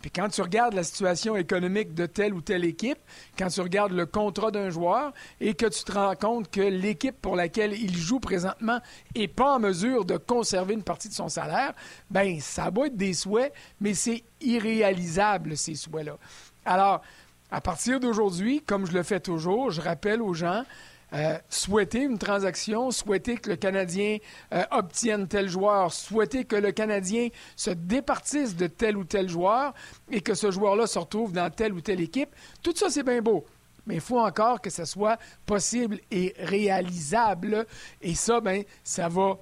[0.00, 2.98] Puis quand tu regardes la situation économique de telle ou telle équipe,
[3.38, 7.20] quand tu regardes le contrat d'un joueur et que tu te rends compte que l'équipe
[7.20, 8.80] pour laquelle il joue présentement
[9.14, 11.74] n'est pas en mesure de conserver une partie de son salaire,
[12.10, 16.16] ben ça va être des souhaits, mais c'est irréalisable ces souhaits-là.
[16.64, 17.02] Alors,
[17.50, 20.64] à partir d'aujourd'hui, comme je le fais toujours, je rappelle aux gens,
[21.12, 24.18] euh, souhaiter une transaction, souhaiter que le Canadien
[24.54, 29.74] euh, obtienne tel joueur, souhaiter que le Canadien se départisse de tel ou tel joueur
[30.10, 32.30] et que ce joueur-là se retrouve dans telle ou telle équipe,
[32.62, 33.44] tout ça, c'est bien beau.
[33.86, 37.66] Mais il faut encore que ce soit possible et réalisable.
[38.00, 39.36] Et ça, ben, ça va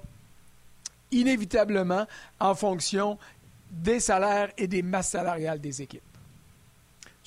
[1.10, 2.06] inévitablement
[2.40, 3.18] en fonction
[3.70, 6.07] des salaires et des masses salariales des équipes.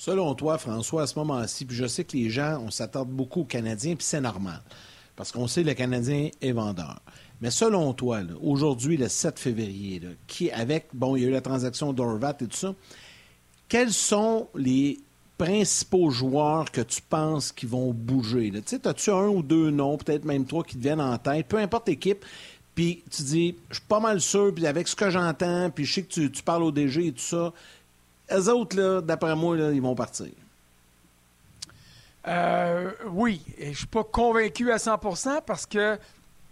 [0.04, 3.42] Selon toi, François, à ce moment-ci, puis je sais que les gens, on s'attarde beaucoup
[3.42, 4.60] aux Canadiens, puis c'est normal.
[5.14, 7.00] parce qu'on sait que le Canadien est vendeur.
[7.40, 11.40] Mais selon toi, aujourd'hui, le 7 février, qui, avec, bon, il y a eu la
[11.40, 12.74] transaction d'Orvat et tout ça,
[13.68, 14.98] quels sont les
[15.38, 18.50] principaux joueurs que tu penses qui vont bouger?
[18.50, 21.46] Tu sais, as-tu un ou deux noms, peut-être même trois qui te viennent en tête,
[21.46, 22.24] peu importe l'équipe,
[22.74, 25.94] puis tu dis, je suis pas mal sûr, puis avec ce que j'entends, puis je
[25.94, 27.52] sais que tu, parles au DG et tout ça,
[28.30, 30.28] eux autres, d'après moi, ils vont partir.
[32.28, 35.98] Euh, oui, je suis pas convaincu à 100% parce que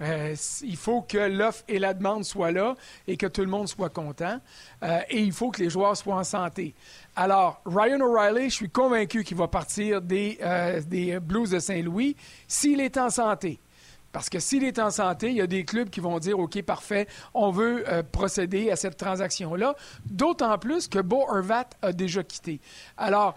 [0.03, 2.75] euh, il faut que l'offre et la demande soient là
[3.07, 4.41] et que tout le monde soit content.
[4.83, 6.75] Euh, et il faut que les joueurs soient en santé.
[7.15, 10.39] Alors, Ryan O'Reilly, je suis convaincu qu'il va partir des,
[10.87, 12.17] des Blues de Saint-Louis
[12.49, 13.61] s'il est en santé.
[14.13, 16.61] Parce que s'il est en santé, il y a des clubs qui vont dire OK,
[16.63, 19.77] parfait, on veut procéder à cette transaction-là.
[20.05, 22.61] D'autant plus que Bo Horvat a déjà quitté.
[22.97, 23.35] Alors,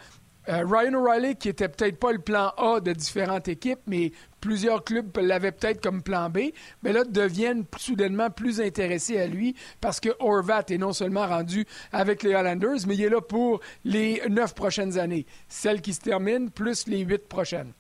[0.48, 4.12] Ryan O'Reilly, qui était peut-être pas le plan A de différentes équipes, mais
[4.42, 6.52] plusieurs clubs l'avaient peut-être comme plan B,
[6.82, 11.66] mais là, deviennent soudainement plus intéressés à lui parce que Horvat est non seulement rendu
[11.94, 16.02] avec les Highlanders, mais il est là pour les neuf prochaines années, celles qui se
[16.02, 17.72] terminent, plus les huit prochaines.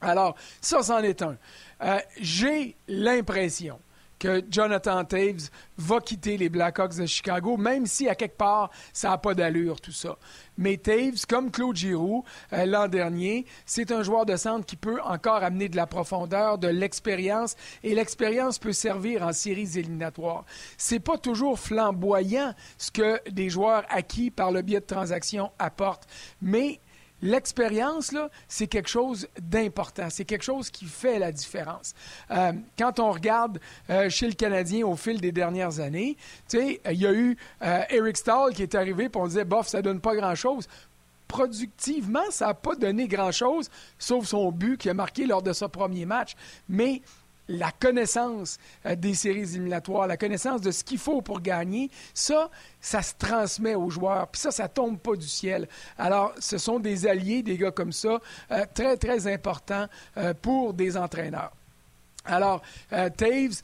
[0.00, 1.36] Alors, ça, c'en est un.
[1.82, 3.78] Euh, j'ai l'impression
[4.18, 9.10] que Jonathan Taves va quitter les Blackhawks de Chicago, même si à quelque part, ça
[9.10, 10.18] n'a pas d'allure, tout ça.
[10.56, 15.00] Mais Taves, comme Claude Giroux euh, l'an dernier, c'est un joueur de centre qui peut
[15.02, 17.54] encore amener de la profondeur, de l'expérience,
[17.84, 20.44] et l'expérience peut servir en séries éliminatoires.
[20.76, 26.08] C'est pas toujours flamboyant ce que des joueurs acquis par le biais de transactions apportent,
[26.42, 26.80] mais
[27.22, 28.14] L'expérience,
[28.46, 30.08] c'est quelque chose d'important.
[30.10, 31.94] C'est quelque chose qui fait la différence.
[32.30, 33.58] Euh, quand on regarde
[33.90, 36.16] euh, chez le Canadien au fil des dernières années,
[36.46, 39.66] sais, il y a eu euh, Eric Stahl qui est arrivé, puis on disait, bof,
[39.66, 40.68] ça donne pas grand-chose.
[41.26, 45.64] Productivement, ça n'a pas donné grand-chose, sauf son but qui a marqué lors de ce
[45.64, 46.34] premier match.
[46.68, 47.02] Mais
[47.48, 52.50] la connaissance euh, des séries éliminatoires, la connaissance de ce qu'il faut pour gagner, ça,
[52.80, 54.28] ça se transmet aux joueurs.
[54.28, 55.68] Puis ça, ça tombe pas du ciel.
[55.96, 58.20] Alors, ce sont des alliés, des gars comme ça,
[58.52, 59.86] euh, très, très importants
[60.16, 61.52] euh, pour des entraîneurs.
[62.28, 63.62] Alors, Taves,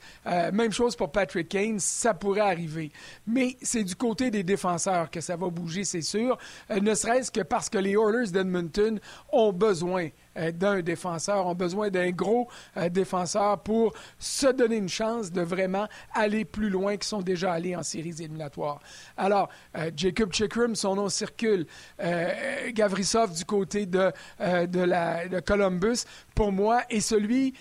[0.51, 2.91] même chose pour Patrick Kane, ça pourrait arriver.
[3.27, 6.37] Mais c'est du côté des défenseurs que ça va bouger, c'est sûr,
[6.69, 8.99] ne serait-ce que parce que les Oilers d'Edmonton
[9.31, 14.89] ont besoin euh, d'un défenseur, ont besoin d'un gros euh, défenseur pour se donner une
[14.89, 18.81] chance de vraiment aller plus loin qu'ils sont déjà allés en séries éliminatoires.
[19.15, 19.47] Alors,
[19.77, 21.65] euh, Jacob Chikrim, son nom circule.
[22.69, 26.03] Gavrisov du côté de, de, la, de Columbus,
[26.33, 27.53] pour moi, est celui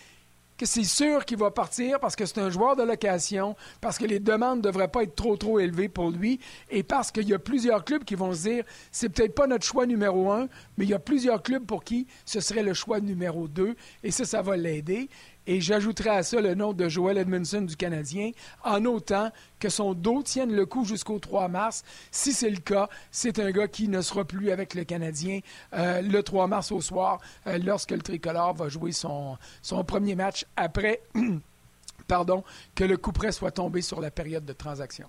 [0.56, 4.04] que c'est sûr qu'il va partir parce que c'est un joueur de location, parce que
[4.04, 6.40] les demandes ne devraient pas être trop, trop élevées pour lui,
[6.70, 9.64] et parce qu'il y a plusieurs clubs qui vont se dire c'est peut-être pas notre
[9.64, 13.00] choix numéro un, mais il y a plusieurs clubs pour qui ce serait le choix
[13.00, 15.08] numéro deux, et ça, ça va l'aider.
[15.46, 18.30] Et j'ajouterai à ça le nom de Joel Edmondson du Canadien,
[18.64, 21.84] en autant que son dos tienne le coup jusqu'au 3 mars.
[22.10, 25.40] Si c'est le cas, c'est un gars qui ne sera plus avec le Canadien
[25.74, 30.14] euh, le 3 mars au soir, euh, lorsque le tricolore va jouer son, son premier
[30.14, 31.00] match après
[32.06, 35.08] pardon, que le coup près soit tombé sur la période de transaction.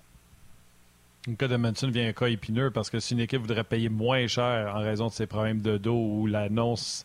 [1.26, 4.26] Le cas de vient un cas épineux parce que si une équipe voudrait payer moins
[4.28, 7.04] cher en raison de ses problèmes de dos ou l'annonce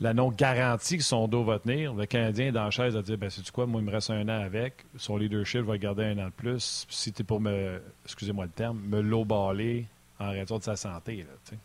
[0.00, 1.94] la non-garantie que son dos va tenir.
[1.94, 4.10] Le Canadien est dans la chaise à dire ben, c'est quoi, moi, il me reste
[4.10, 4.84] un an avec.
[4.96, 6.86] Son leadership va garder un an de plus.
[6.90, 9.86] Si tu es pour me, excusez-moi le terme, me low-baller
[10.18, 11.18] en raison de sa santé.
[11.18, 11.56] Là,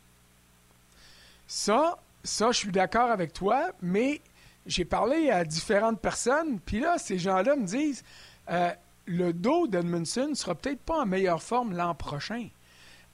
[1.48, 4.22] ça, ça, je suis d'accord avec toi, mais
[4.66, 8.04] j'ai parlé à différentes personnes, puis là, ces gens-là me disent
[8.50, 8.72] euh,
[9.06, 12.48] le dos d'Edmundson sera peut-être pas en meilleure forme l'an prochain.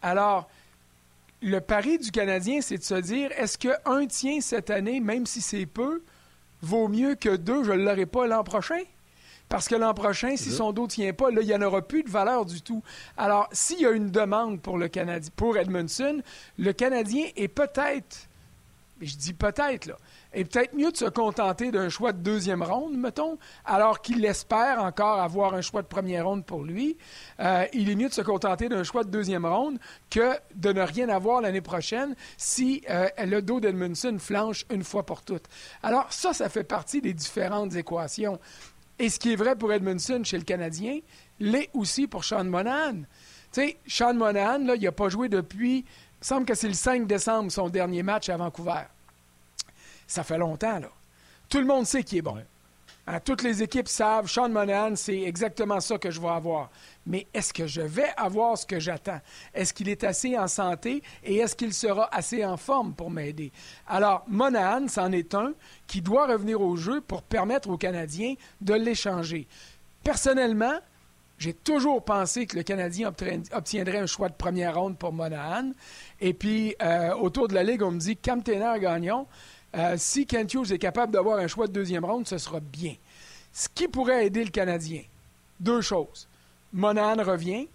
[0.01, 0.49] Alors,
[1.41, 5.41] le pari du Canadien, c'est de se dire est-ce qu'un tien cette année, même si
[5.41, 6.01] c'est peu,
[6.61, 8.81] vaut mieux que deux, je ne l'aurai pas l'an prochain?
[9.49, 11.81] Parce que l'an prochain, si son dos ne tient pas, là, il n'y en aura
[11.81, 12.83] plus de valeur du tout.
[13.15, 16.21] Alors, s'il y a une demande pour le Canadien, pour Edmondson,
[16.57, 18.27] le Canadien est peut-être,
[18.99, 19.97] je dis peut-être, là,
[20.33, 24.83] est peut-être mieux de se contenter d'un choix de deuxième ronde, mettons, alors qu'il espère
[24.83, 26.97] encore avoir un choix de première ronde pour lui.
[27.39, 30.81] Euh, il est mieux de se contenter d'un choix de deuxième ronde que de ne
[30.81, 35.45] rien avoir l'année prochaine si euh, le dos d'Edmundson flanche une fois pour toutes.
[35.83, 38.39] Alors ça, ça fait partie des différentes équations.
[38.99, 40.99] Et ce qui est vrai pour Edmundson chez le Canadien,
[41.39, 43.03] l'est aussi pour Sean Monahan.
[43.51, 45.85] Tu sais, Sean Monahan, là, il n'a pas joué depuis,
[46.21, 48.85] il semble que c'est le 5 décembre, son dernier match à Vancouver.
[50.07, 50.89] Ça fait longtemps, là.
[51.49, 52.37] Tout le monde sait qu'il est bon.
[53.09, 56.69] Hein, toutes les équipes savent, Sean Monahan, c'est exactement ça que je vais avoir.
[57.05, 59.21] Mais est-ce que je vais avoir ce que j'attends?
[59.53, 63.53] Est-ce qu'il est assez en santé et est-ce qu'il sera assez en forme pour m'aider?
[63.87, 65.53] Alors, Monahan, c'en est un
[65.87, 69.47] qui doit revenir au jeu pour permettre aux Canadiens de l'échanger.
[70.03, 70.77] Personnellement,
[71.37, 73.13] j'ai toujours pensé que le Canadien
[73.53, 75.71] obtiendrait un choix de première ronde pour Monahan.
[76.19, 79.27] Et puis, euh, autour de la Ligue, on me dit, Cam Gagnon,
[79.75, 82.95] euh, si Kent Hughes est capable d'avoir un choix de deuxième ronde, ce sera bien.
[83.51, 85.01] Ce qui pourrait aider le Canadien,
[85.59, 86.27] deux choses.
[86.73, 87.67] Monahan revient,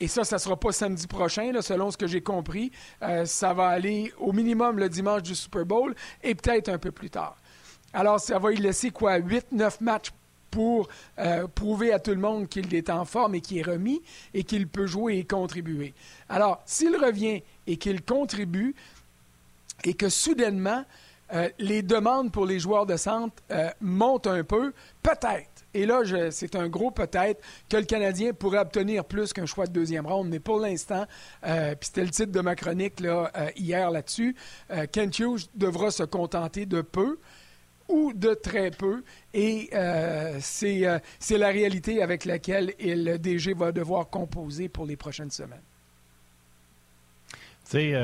[0.00, 2.72] et ça, ça ne sera pas samedi prochain, selon ce que j'ai compris.
[3.02, 6.90] Euh, ça va aller au minimum le dimanche du Super Bowl et peut-être un peu
[6.90, 7.36] plus tard.
[7.92, 10.10] Alors, ça va y laisser quoi, 8-9 matchs
[10.50, 14.02] pour euh, prouver à tout le monde qu'il est en forme et qu'il est remis
[14.34, 15.94] et qu'il peut jouer et contribuer.
[16.28, 18.74] Alors, s'il revient et qu'il contribue
[19.84, 20.84] et que soudainement,
[21.32, 24.72] euh, les demandes pour les joueurs de centre euh, montent un peu,
[25.02, 25.48] peut-être.
[25.74, 29.72] Et là, c'est un gros peut-être que le Canadien pourrait obtenir plus qu'un choix de
[29.72, 30.28] deuxième ronde.
[30.28, 31.06] Mais pour l'instant,
[31.46, 34.36] euh, puis c'était le titre de ma chronique là, hier là-dessus,
[34.92, 37.18] Kent Hughes devra se contenter de peu
[37.88, 39.02] ou de très peu.
[39.32, 39.70] Et
[40.40, 45.62] c'est la réalité avec laquelle le DG va devoir composer pour les prochaines semaines.
[47.70, 47.94] Tu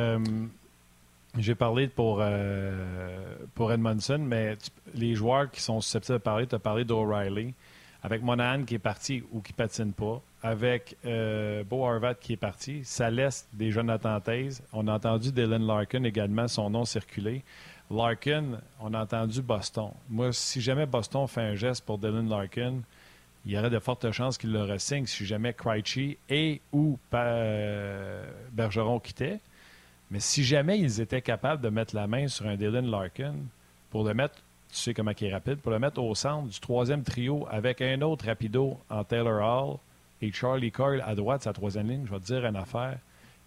[1.43, 4.57] j'ai parlé pour, euh, pour Edmondson, mais
[4.95, 7.55] les joueurs qui sont susceptibles de parler, tu as parlé d'O'Reilly,
[8.03, 12.37] avec Monahan qui est parti ou qui patine pas, avec euh, Beau Harvat qui est
[12.37, 14.63] parti, ça laisse des jeunes attentaises.
[14.73, 17.43] On a entendu Dylan Larkin également, son nom circuler.
[17.91, 19.91] Larkin, on a entendu Boston.
[20.09, 22.75] Moi, si jamais Boston fait un geste pour Dylan Larkin,
[23.47, 28.31] il y aurait de fortes chances qu'il le ressigne si jamais Krejci et ou euh,
[28.53, 29.41] Bergeron quittaient.
[30.11, 33.35] Mais si jamais ils étaient capables de mettre la main sur un Dylan Larkin
[33.91, 34.37] pour le mettre,
[34.71, 37.81] tu sais comment il est rapide, pour le mettre au centre du troisième trio avec
[37.81, 39.79] un autre rapido en Taylor Hall
[40.21, 42.99] et Charlie Coyle à droite, sa troisième ligne, je vais te dire une affaire.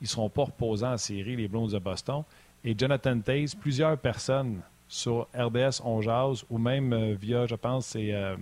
[0.01, 2.23] Ils ne seront pas reposants en série, les Blues de Boston.
[2.63, 7.87] Et Jonathan Taze, plusieurs personnes sur RDS On Jazz ou même euh, via, je pense,
[7.87, 8.35] c'est euh,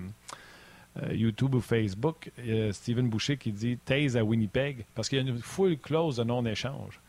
[1.04, 2.32] euh, YouTube ou Facebook,
[2.72, 6.24] Steven Boucher qui dit Taze à Winnipeg parce qu'il y a une full clause de
[6.24, 7.00] non-échange.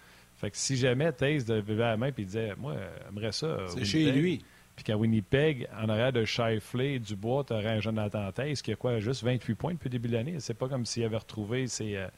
[0.41, 2.74] Fait que si jamais Taze devait la main et disait Moi,
[3.05, 3.59] j'aimerais ça.
[3.68, 4.43] C'est chez lui.
[4.74, 8.76] Puis qu'à Winnipeg, en arrière de Shifley, Dubois, tu aurais un Jonathan Taze qui a
[8.76, 10.36] quoi, juste 28 points depuis le début de l'année.
[10.38, 12.09] C'est pas comme s'il avait retrouvé ses, euh,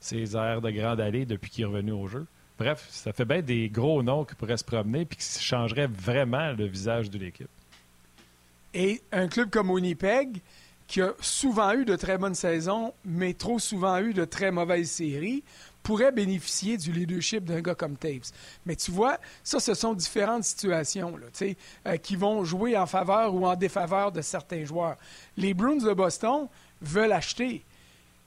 [0.00, 2.26] ses airs de grande allée depuis qu'il est revenu au jeu.
[2.58, 6.50] Bref, ça fait bien des gros noms qui pourraient se promener puis qui changeraient vraiment
[6.52, 7.48] le visage de l'équipe.
[8.74, 10.40] Et un club comme Winnipeg,
[10.88, 14.90] qui a souvent eu de très bonnes saisons, mais trop souvent eu de très mauvaises
[14.90, 15.44] séries,
[15.82, 18.30] pourrait bénéficier du leadership d'un gars comme Taves.
[18.64, 23.46] Mais tu vois, ça, ce sont différentes situations euh, qui vont jouer en faveur ou
[23.46, 24.96] en défaveur de certains joueurs.
[25.36, 26.48] Les Bruins de Boston
[26.80, 27.64] veulent acheter.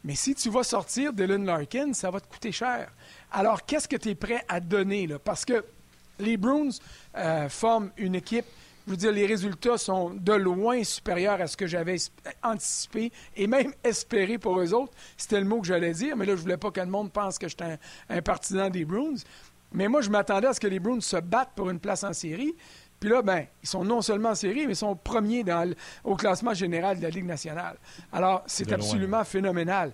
[0.04, 2.92] Mais si tu vas sortir Dylan Larkin, ça va te coûter cher.
[3.32, 5.08] Alors, qu'est-ce que tu es prêt à donner?
[5.24, 5.66] Parce que
[6.20, 6.70] les Bruins
[7.18, 8.46] euh, forment une équipe
[8.86, 11.98] je veux dire, les résultats sont de loin supérieurs à ce que j'avais
[12.44, 14.94] anticipé et même espéré pour eux autres.
[15.18, 17.40] C'était le mot que j'allais dire, mais là, je voulais pas que le monde pense
[17.40, 17.80] que j'étais
[18.10, 19.16] un, partisan des Bruins.
[19.72, 22.14] Mais moi, je m'attendais à ce que les Bruins se battent pour une place en
[22.14, 22.56] série.
[23.00, 25.70] Puis là, ben, ils sont non seulement en série, mais ils sont premiers dans
[26.04, 27.78] au classement général de la Ligue nationale.
[28.14, 29.94] Alors, c'est absolument phénoménal.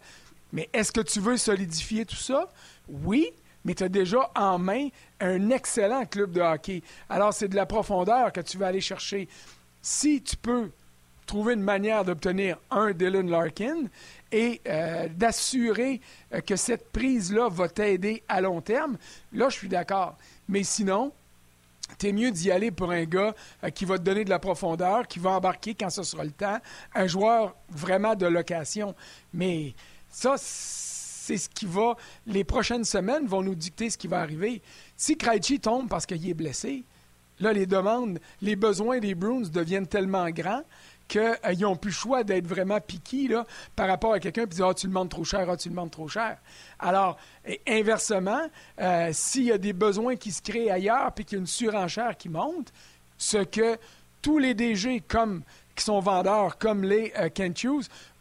[0.53, 2.49] Mais est-ce que tu veux solidifier tout ça?
[2.89, 3.31] Oui,
[3.66, 4.89] mais tu as déjà en main
[5.20, 6.82] un excellent club de hockey.
[7.09, 9.28] Alors, c'est de la profondeur que tu vas aller chercher.
[9.82, 10.72] Si tu peux
[11.26, 13.86] trouver une manière d'obtenir un Dylan Larkin
[14.32, 16.01] et euh, d'assurer
[16.34, 18.97] euh, que cette prise-là va t'aider à long terme,
[19.32, 20.18] là, je suis d'accord.
[20.49, 21.14] Mais sinon,
[22.03, 23.34] es mieux d'y aller pour un gars
[23.64, 26.32] euh, qui va te donner de la profondeur, qui va embarquer quand ce sera le
[26.32, 26.57] temps,
[26.95, 28.95] un joueur vraiment de location.
[29.34, 29.74] Mais
[30.09, 31.01] ça, c'est
[31.38, 31.95] ce qui va.
[32.25, 34.61] Les prochaines semaines vont nous dicter ce qui va arriver.
[34.97, 36.84] Si Krejci tombe parce qu'il est blessé,
[37.39, 40.63] là, les demandes, les besoins des Bruins deviennent tellement grands
[41.11, 43.29] qu'ils euh, n'ont plus le choix d'être vraiment piqués
[43.75, 45.73] par rapport à quelqu'un qui dit Ah, tu le demandes trop cher, ah, tu le
[45.73, 46.38] demandes trop cher.
[46.79, 47.17] Alors,
[47.67, 48.41] inversement,
[48.79, 51.47] euh, s'il y a des besoins qui se créent ailleurs puis qu'il y a une
[51.47, 52.71] surenchère qui monte,
[53.17, 53.77] ce que
[54.21, 55.43] tous les DG comme
[55.76, 57.65] qui sont vendeurs comme les euh, Kent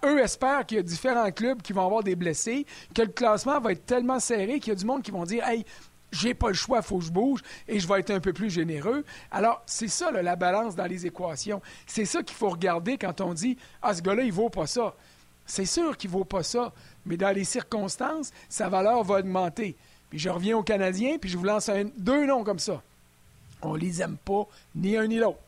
[0.05, 3.61] eux espèrent qu'il y a différents clubs qui vont avoir des blessés, que le classement
[3.61, 5.64] va être tellement serré qu'il y a du monde qui vont dire Hey,
[6.12, 8.51] j'ai pas le choix, faut que je bouge et je vais être un peu plus
[8.51, 9.05] généreux.
[9.30, 11.61] Alors, c'est ça la balance dans les équations.
[11.86, 14.94] C'est ça qu'il faut regarder quand on dit Ah, ce gars-là, il vaut pas ça.
[15.46, 16.72] C'est sûr qu'il vaut pas ça,
[17.07, 19.76] mais dans les circonstances, sa valeur va augmenter.
[20.09, 22.82] Puis je reviens aux Canadiens, puis je vous lance deux noms comme ça.
[23.62, 25.38] On les aime pas, ni un ni l'autre.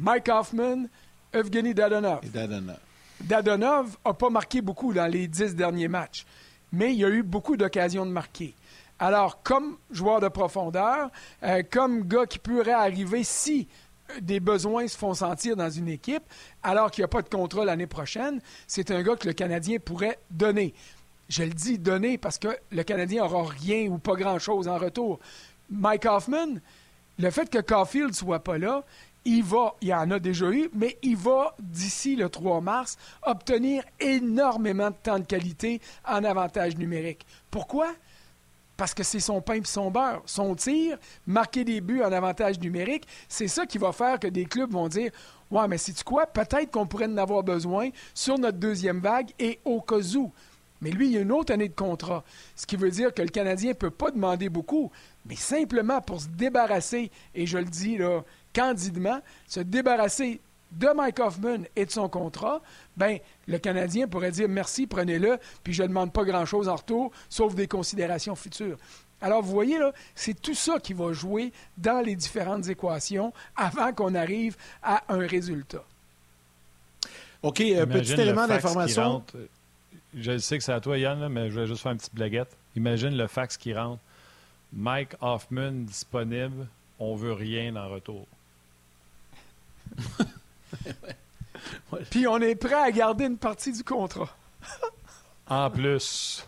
[0.00, 0.86] Mike Hoffman
[1.32, 2.20] Evgeny Dadonov.
[2.22, 2.78] Et Dadonov.
[3.20, 6.24] Dadonov n'a pas marqué beaucoup dans les dix derniers matchs,
[6.72, 8.54] mais il a eu beaucoup d'occasions de marquer.
[9.00, 11.10] Alors, comme joueur de profondeur,
[11.42, 13.68] euh, comme gars qui pourrait arriver si
[14.20, 16.22] des besoins se font sentir dans une équipe,
[16.62, 19.78] alors qu'il n'y a pas de contrat l'année prochaine, c'est un gars que le Canadien
[19.78, 20.74] pourrait donner.
[21.28, 25.18] Je le dis donner parce que le Canadien n'aura rien ou pas grand-chose en retour.
[25.70, 26.54] Mike Hoffman,
[27.18, 28.84] le fait que Caulfield soit pas là,
[29.28, 32.96] il va, il y en a déjà eu, mais il va, d'ici le 3 mars,
[33.22, 37.26] obtenir énormément de temps de qualité en avantage numérique.
[37.50, 37.88] Pourquoi?
[38.78, 40.22] Parce que c'est son pain et son beurre.
[40.24, 44.46] Son tir, marquer des buts en avantage numérique, c'est ça qui va faire que des
[44.46, 45.10] clubs vont dire
[45.50, 46.26] Ouais, mais c'est quoi?
[46.26, 50.32] Peut-être qu'on pourrait en avoir besoin sur notre deuxième vague et au cas où.
[50.80, 52.24] Mais lui, il a une autre année de contrat.
[52.54, 54.90] Ce qui veut dire que le Canadien ne peut pas demander beaucoup,
[55.26, 58.22] mais simplement pour se débarrasser, et je le dis là,
[58.58, 60.40] candidement, se débarrasser
[60.72, 62.60] de Mike Hoffman et de son contrat,
[62.96, 67.12] ben le Canadien pourrait dire merci, prenez-le, puis je ne demande pas grand-chose en retour,
[67.28, 68.76] sauf des considérations futures.
[69.20, 73.92] Alors, vous voyez, là, c'est tout ça qui va jouer dans les différentes équations avant
[73.92, 75.84] qu'on arrive à un résultat.
[77.42, 79.24] OK, un petit élément d'information.
[80.14, 82.56] Je sais que c'est à toi, Yann, mais je vais juste faire une petite blaguette.
[82.76, 84.00] Imagine le fax qui rentre.
[84.72, 86.66] Mike Hoffman disponible,
[86.98, 88.26] on veut rien en retour.
[92.10, 94.28] Puis on est prêt à garder une partie du contrat.
[95.48, 96.46] en plus.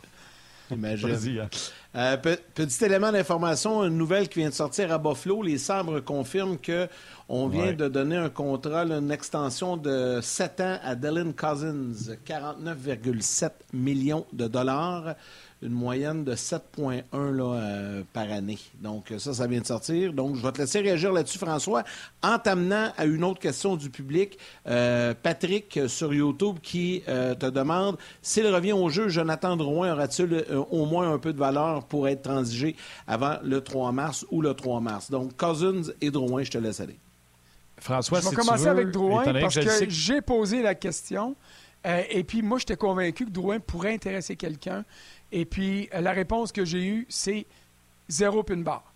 [0.70, 1.40] Imagine.
[1.40, 1.48] Hein.
[1.96, 5.42] Euh, petit élément d'information, une nouvelle qui vient de sortir à Buffalo.
[5.42, 6.88] Les sabres confirment que
[7.28, 13.50] on vient de donner un contrat, une extension de 7 ans à Dylan Cousins, 49,7
[13.72, 15.14] millions de dollars
[15.62, 18.58] une moyenne de 7,1 euh, par année.
[18.80, 20.12] Donc, ça, ça vient de sortir.
[20.14, 21.84] Donc, je vais te laisser réagir là-dessus, François,
[22.22, 24.38] en t'amenant à une autre question du public.
[24.66, 30.44] Euh, Patrick, sur YouTube, qui euh, te demande s'il revient au jeu, Jonathan Drouin aura-t-il
[30.70, 32.74] au moins un peu de valeur pour être transigé
[33.06, 35.10] avant le 3 mars ou le 3 mars?
[35.10, 36.98] Donc, Cousins et Drouin, je te laisse aller.
[37.78, 41.34] François, je vais commencer avec Drouin parce que, j'ai posé la question.
[41.84, 44.84] et puis, moi, j'étais convaincu que Drouin pourrait intéresser quelqu'un.
[45.32, 47.46] Et puis, la réponse que j'ai eue, c'est
[48.08, 48.92] zéro pin barre.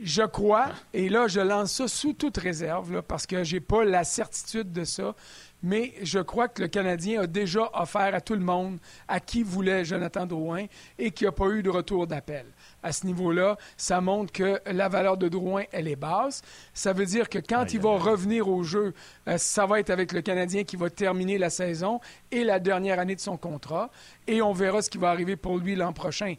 [0.00, 3.84] Je crois, et là, je lance ça sous toute réserve, parce que je n'ai pas
[3.84, 5.14] la certitude de ça,
[5.62, 9.42] mais je crois que le Canadien a déjà offert à tout le monde à qui
[9.42, 10.66] voulait Jonathan Drouin
[10.98, 12.44] et qu'il n'y a pas eu de retour d'appel.
[12.84, 16.42] À ce niveau-là, ça montre que la valeur de Drouin, elle est basse.
[16.74, 18.92] Ça veut dire que quand il va revenir au jeu,
[19.26, 21.98] euh, ça va être avec le Canadien qui va terminer la saison
[22.30, 23.90] et la dernière année de son contrat
[24.26, 26.34] et on verra ce qui va arriver pour lui l'an prochain.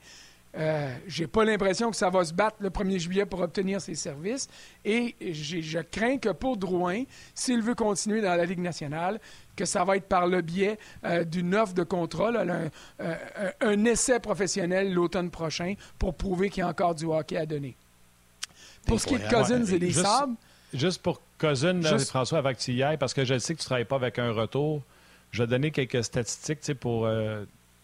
[0.57, 3.95] Euh, j'ai pas l'impression que ça va se battre le 1er juillet pour obtenir ses
[3.95, 4.47] services.
[4.83, 7.03] Et je crains que pour Drouin,
[7.33, 9.19] s'il veut continuer dans la Ligue nationale,
[9.55, 12.69] que ça va être par le biais euh, d'une offre de contrat, euh,
[13.61, 17.75] un, essai professionnel l'automne prochain pour prouver qu'il y a encore du hockey à donner.
[18.87, 20.35] Pour ce qui est de Cousins et des juste, Sabres...
[20.73, 23.85] Juste pour Cousins, François, tu y ailles, parce que je sais que tu ne travailles
[23.85, 24.83] pas avec un retour,
[25.31, 27.07] je vais donner quelques statistiques pour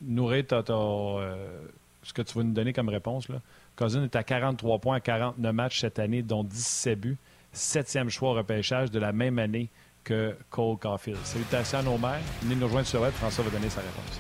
[0.02, 1.68] nourrir euh,
[2.04, 3.30] ce que tu vas nous donner comme réponse.
[3.30, 3.42] Là.
[3.76, 7.18] Cousin est à 43 points à 49 matchs cette année, dont 17 buts.
[7.54, 9.70] Septième choix au repêchage de la même année
[10.04, 11.20] que Cole Caulfield.
[11.24, 12.22] Salutations à nos mères.
[12.42, 13.12] Venez nous rejoindre sur web.
[13.14, 14.20] François va donner sa réponse.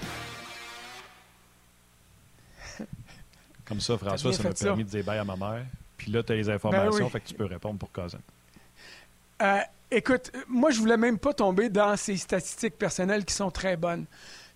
[3.65, 5.65] Comme ça, François, ça m'a permis de dire bye à ma mère.
[5.97, 8.19] Puis là, tu as les informations, ben fait que tu peux répondre pour Cousin.
[9.41, 9.59] Euh,
[9.89, 14.05] écoute, moi, je voulais même pas tomber dans ces statistiques personnelles qui sont très bonnes.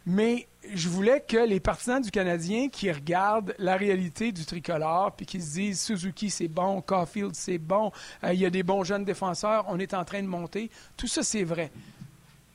[0.06, 5.26] Mais je voulais que les partisans du Canadien qui regardent la réalité du tricolore puis
[5.26, 7.92] qui se disent Suzuki c'est bon, Caulfield c'est bon,
[8.24, 11.08] euh, il y a des bons jeunes défenseurs, on est en train de monter, tout
[11.08, 11.72] ça c'est vrai.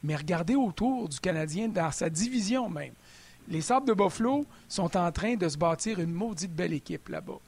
[0.03, 2.95] Mais regardez autour du Canadien dans sa division même.
[3.49, 7.39] Les Sables de Buffalo sont en train de se bâtir une maudite belle équipe là-bas.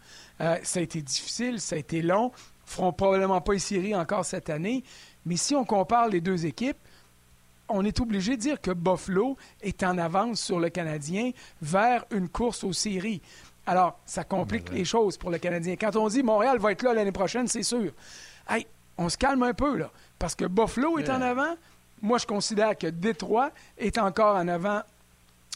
[0.40, 2.32] Euh, ça a été difficile, ça a été long,
[2.64, 4.82] feront probablement pas les séries encore cette année,
[5.24, 6.78] mais si on compare les deux équipes,
[7.72, 12.28] on est obligé de dire que Buffalo est en avance sur le Canadien vers une
[12.28, 13.22] course aux séries.
[13.66, 15.76] Alors, ça complique les choses pour le Canadien.
[15.76, 17.92] Quand on dit Montréal va être là l'année prochaine, c'est sûr.
[18.48, 18.66] Hey,
[18.98, 19.90] on se calme un peu, là.
[20.18, 21.54] Parce que Buffalo est en avant.
[22.02, 24.82] Moi, je considère que Détroit est encore en avant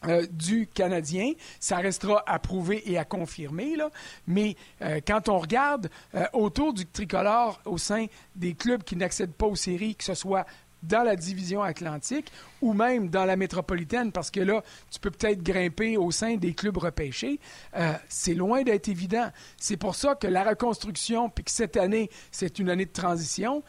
[0.07, 1.33] euh, du Canadien.
[1.59, 3.77] Ça restera à prouver et à confirmer.
[3.77, 3.91] Là.
[4.27, 8.07] Mais euh, quand on regarde euh, autour du tricolore au sein
[8.37, 10.47] des clubs qui n'accèdent pas aux séries, que ce soit
[10.83, 12.31] dans la division atlantique
[12.63, 16.55] ou même dans la métropolitaine, parce que là, tu peux peut-être grimper au sein des
[16.55, 17.41] clubs repêchés.
[17.77, 19.31] Euh, c'est loin d'être évident.
[19.57, 23.63] C'est pour ça que la reconstruction, puis que cette année, c'est une année de transition,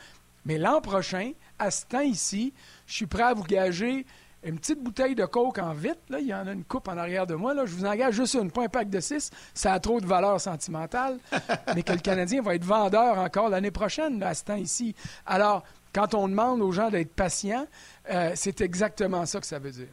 [0.46, 2.54] mais l'an prochain, à ce temps ici,
[2.86, 4.06] je suis prêt à vous gager
[4.44, 6.00] une petite bouteille de coke en vite.
[6.10, 7.54] Là, il y en a une coupe en arrière de moi.
[7.54, 7.66] Là.
[7.66, 9.30] Je vous engage juste une, pas un pack de six.
[9.54, 11.18] Ça a trop de valeur sentimentale.
[11.76, 14.96] mais que le Canadien va être vendeur encore l'année prochaine, à ce temps ici.
[15.26, 17.68] Alors, quand on demande aux gens d'être patients,
[18.10, 19.88] euh, c'est exactement ça que ça veut dire.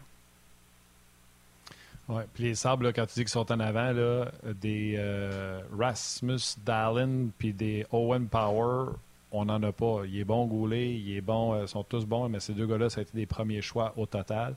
[2.09, 4.31] Oui, puis les sables, quand tu dis qu'ils sont en avant, là,
[4.61, 8.93] des euh, Rasmus Dallin puis des Owen Power,
[9.33, 10.03] on n'en a pas.
[10.07, 12.91] Il est bon Goulet, il est bon, euh, sont tous bons, mais ces deux gars-là,
[12.91, 14.55] ça a été des premiers choix au total.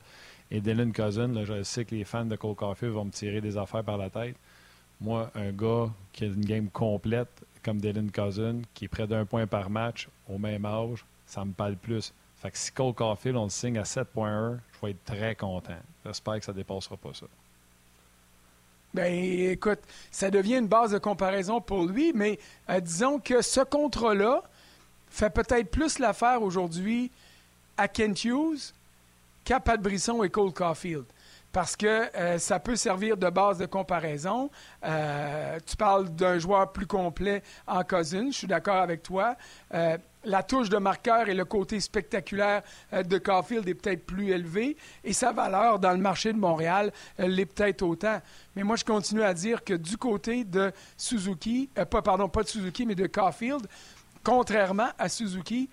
[0.51, 3.57] Et Dylan Cousin, je sais que les fans de Cole Caulfield vont me tirer des
[3.57, 4.35] affaires par la tête.
[4.99, 7.29] Moi, un gars qui a une game complète
[7.63, 11.51] comme Dylan Cousin, qui est près d'un point par match au même âge, ça me
[11.51, 12.13] parle plus.
[12.37, 15.77] Fait que si Cole Caulfield, on le signe à 7.1, je vais être très content.
[16.05, 17.25] J'espère que ça ne dépassera pas ça.
[18.93, 19.79] Ben, écoute,
[20.11, 24.41] ça devient une base de comparaison pour lui, mais euh, disons que ce contrat-là
[25.09, 27.11] fait peut-être plus l'affaire aujourd'hui
[27.75, 28.73] à Kent Hughes
[29.43, 31.05] qu'à Pat Brisson et Cole Caulfield
[31.51, 34.51] parce que euh, ça peut servir de base de comparaison.
[34.83, 39.35] Euh, tu parles d'un joueur plus complet en Cousins, je suis d'accord avec toi.
[40.27, 42.61] Euh, la touche de marqueur et le côté spectaculaire
[42.91, 47.45] de Caulfield est peut-être plus élevé et sa valeur dans le marché de Montréal l'est
[47.45, 48.21] peut-être autant.
[48.55, 52.47] Mais moi, je continue à dire que du côté de Suzuki, pas, pardon, pas de
[52.47, 53.65] Suzuki, mais de Caulfield,
[54.23, 55.69] contrairement à Suzuki,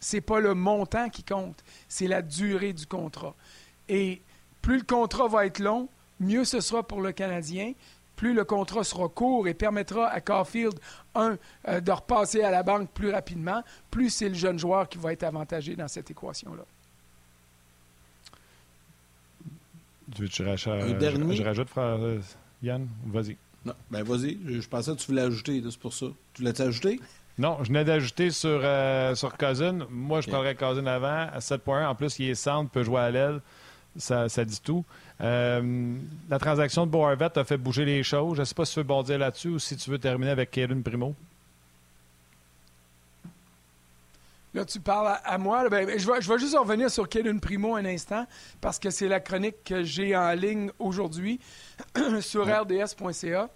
[0.00, 3.34] c'est pas le montant qui compte, c'est la durée du contrat.
[3.88, 4.22] Et
[4.62, 5.88] plus le contrat va être long,
[6.20, 7.72] mieux ce sera pour le Canadien.
[8.18, 10.74] Plus le contrat sera court et permettra à Caulfield,
[11.14, 11.38] un,
[11.68, 13.62] euh, de repasser à la banque plus rapidement,
[13.92, 16.64] plus c'est le jeune joueur qui va être avantagé dans cette équation-là.
[20.16, 22.18] Tu veux que je, rajoute, frère euh,
[22.60, 22.88] Yann?
[23.06, 23.36] Vas-y.
[23.64, 24.36] Non, ben vas-y.
[24.48, 26.06] Je, pensais que tu voulais ajouter, c'est pour ça.
[26.34, 27.00] Tu l'as-tu ajouté?
[27.38, 29.86] Non, je venais d'ajouter sur, euh, sur Cousin.
[29.90, 31.88] Moi, je parlerais Cousin avant, à 7 points.
[31.88, 33.40] En plus, il est centre, peut jouer à l'aile
[33.98, 34.84] ça, dit tout.
[35.20, 35.96] Euh,
[36.28, 38.36] la transaction de Boarvet a fait bouger les choses.
[38.36, 40.50] Je ne sais pas si tu veux bondir là-dessus ou si tu veux terminer avec
[40.50, 41.14] Kaden Primo.
[44.54, 45.68] Là, tu parles à, moi.
[45.68, 48.26] Ben, je, vais, je, vais, juste revenir sur Kaden Primo un instant
[48.60, 51.38] parce que c'est la chronique que j'ai en ligne aujourd'hui
[52.20, 53.48] sur rds.ca.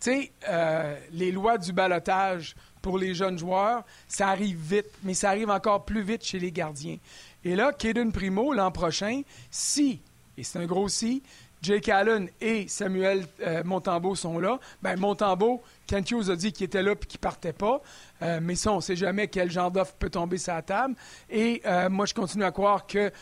[0.00, 5.14] Tu sais, euh, les lois du balotage pour les jeunes joueurs, ça arrive vite, mais
[5.14, 6.96] ça arrive encore plus vite chez les gardiens.
[7.44, 10.00] Et là, Caden Primo, l'an prochain, si,
[10.36, 11.22] et c'est un gros si,
[11.62, 14.58] Jake Allen et Samuel euh, Montembeau sont là.
[14.80, 17.82] Ben, Montembeau, Kent a dit qu'il était là et qu'il partait pas.
[18.22, 20.94] Euh, mais ça, on ne sait jamais quel genre d'offre peut tomber sur la table.
[21.28, 23.12] Et euh, moi, je continue à croire que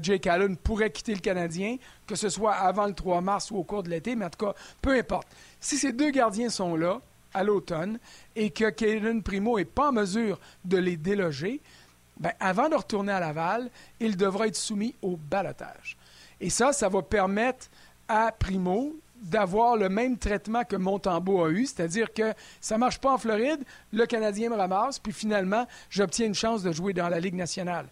[0.00, 3.64] Jake Allen pourrait quitter le Canadien, que ce soit avant le 3 mars ou au
[3.64, 4.14] cours de l'été.
[4.14, 5.28] Mais en tout cas, peu importe.
[5.60, 7.00] Si ces deux gardiens sont là
[7.34, 7.98] à l'automne
[8.36, 11.60] et que Caden Primo n'est pas en mesure de les déloger,
[12.20, 15.96] ben, avant de retourner à Laval, il devra être soumis au balotage.
[16.40, 17.66] Et ça, ça va permettre
[18.08, 23.00] à Primo d'avoir le même traitement que Montembeau a eu, c'est-à-dire que ça ne marche
[23.00, 23.60] pas en Floride,
[23.92, 27.86] le Canadien me ramasse, puis finalement, j'obtiens une chance de jouer dans la Ligue nationale.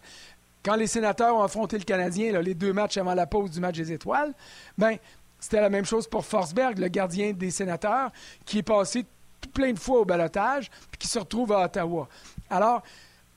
[0.63, 3.75] Quand les sénateurs ont affronté le Canadien, les deux matchs avant la pause du match
[3.75, 4.33] des étoiles,
[4.77, 4.97] ben,
[5.39, 8.11] c'était la même chose pour Forsberg, le gardien des sénateurs,
[8.45, 9.05] qui est passé
[9.53, 12.07] plein de fois au balotage, puis qui se retrouve à Ottawa.
[12.49, 12.83] Alors,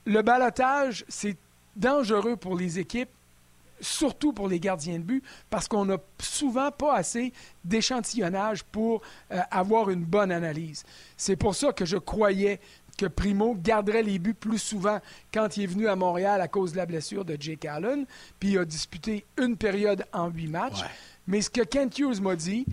[0.06, 1.36] le balotage, c'est
[1.76, 3.10] dangereux pour les équipes,
[3.80, 7.32] surtout pour les gardiens de but, parce qu'on n'a souvent pas assez
[7.64, 9.02] d'échantillonnage pour
[9.32, 10.84] euh, avoir une bonne analyse.
[11.16, 12.60] C'est pour ça que je croyais
[12.98, 14.98] que Primo garderait les buts plus souvent
[15.32, 18.04] quand il est venu à Montréal à cause de la blessure de Jake Allen,
[18.38, 20.82] puis il a disputé une période en huit matchs.
[21.26, 22.66] Mais ce que Kent Hughes m'a dit,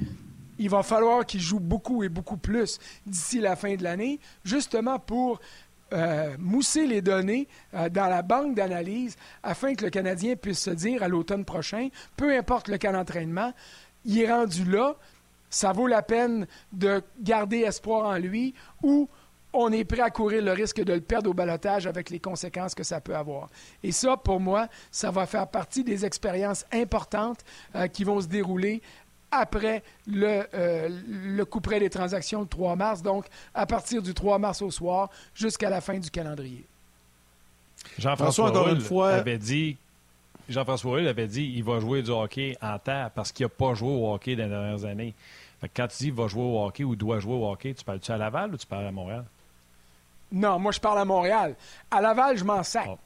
[0.59, 4.99] il va falloir qu'il joue beaucoup et beaucoup plus d'ici la fin de l'année, justement
[4.99, 5.39] pour
[5.93, 10.69] euh, mousser les données euh, dans la banque d'analyse afin que le Canadien puisse se
[10.69, 13.53] dire à l'automne prochain, peu importe le cas d'entraînement,
[14.05, 14.95] il est rendu là,
[15.49, 19.07] ça vaut la peine de garder espoir en lui ou
[19.53, 22.75] on est prêt à courir le risque de le perdre au balotage avec les conséquences
[22.75, 23.49] que ça peut avoir.
[23.81, 27.39] Et ça, pour moi, ça va faire partie des expériences importantes
[27.75, 28.81] euh, qui vont se dérouler
[29.31, 34.13] après le, euh, le coup près des transactions le 3 mars, donc à partir du
[34.13, 36.65] 3 mars au soir jusqu'à la fin du calendrier.
[37.97, 39.77] Jean-François encore une fois avait dit
[40.49, 43.89] Jean-François avait dit il va jouer du hockey en terre parce qu'il n'a pas joué
[43.89, 45.13] au hockey dans les dernières années.
[45.75, 48.11] quand tu dis il va jouer au hockey ou doit jouer au hockey, tu parles-tu
[48.11, 49.25] à Laval ou tu parles à Montréal?
[50.31, 51.55] Non, moi je parle à Montréal.
[51.91, 52.87] À Laval, je m'en sac.
[52.87, 52.97] Ah.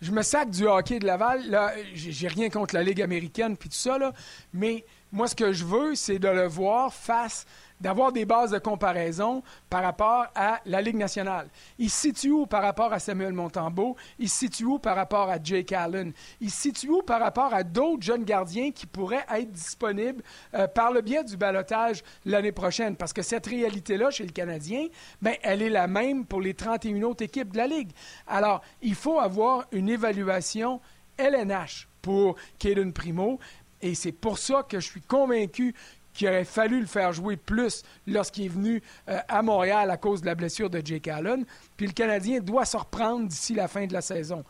[0.00, 1.48] Je me sac du hockey de Laval.
[1.48, 4.12] Là, j'ai rien contre la Ligue américaine puis tout ça, là,
[4.52, 7.46] mais Moi, ce que je veux, c'est de le voir face
[7.80, 11.48] d'avoir des bases de comparaison par rapport à la Ligue nationale.
[11.78, 13.96] Il se situe où par rapport à Samuel Montembeau?
[14.18, 16.12] Il situe où par rapport à Jake Allen?
[16.40, 20.22] Il se situe où par rapport à d'autres jeunes gardiens qui pourraient être disponibles
[20.54, 22.96] euh, par le biais du balotage l'année prochaine?
[22.96, 24.88] Parce que cette réalité-là, chez le Canadien,
[25.22, 27.92] ben, elle est la même pour les 31 autres équipes de la Ligue.
[28.26, 30.80] Alors, il faut avoir une évaluation
[31.16, 33.38] LNH pour Caden Primo.
[33.82, 35.74] Et c'est pour ça que je suis convaincu
[36.18, 40.20] qu'il aurait fallu le faire jouer plus lorsqu'il est venu euh, à Montréal à cause
[40.20, 41.44] de la blessure de Jake Allen.
[41.76, 44.44] Puis le Canadien doit se reprendre d'ici la fin de la saison.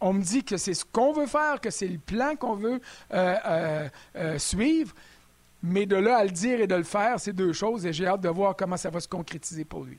[0.00, 2.80] On me dit que c'est ce qu'on veut faire, que c'est le plan qu'on veut
[3.12, 4.94] euh, euh, suivre.
[5.64, 7.84] Mais de là à le dire et de le faire, c'est deux choses.
[7.84, 9.98] Et j'ai hâte de voir comment ça va se concrétiser pour lui.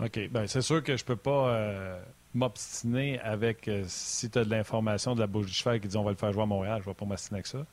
[0.00, 0.18] OK.
[0.30, 2.00] Bien, c'est sûr que je peux pas
[2.34, 6.02] m'obstiner avec si tu as de l'information de la bouche du cheval qui dit on
[6.04, 6.80] va le faire jouer à Montréal.
[6.82, 7.64] Je ne vais pas m'obstiner avec ça.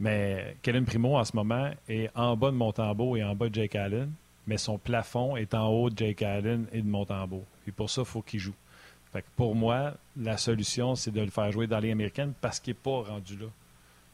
[0.00, 3.54] Mais Kellen Primo, en ce moment, est en bas de Montembeau et en bas de
[3.54, 4.10] Jake Allen,
[4.46, 7.44] mais son plafond est en haut de Jake Allen et de Montembeau.
[7.68, 8.54] Et pour ça, il faut qu'il joue.
[9.12, 12.72] Fait pour moi, la solution, c'est de le faire jouer dans les américaines parce qu'il
[12.72, 13.46] n'est pas rendu là.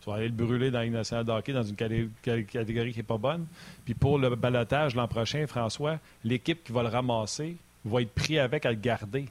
[0.00, 3.18] Tu vas aller le brûler dans la nationale de dans une catégorie qui n'est pas
[3.18, 3.46] bonne.
[3.84, 8.38] Puis pour le balotage l'an prochain, François, l'équipe qui va le ramasser va être pris
[8.38, 9.26] avec à le garder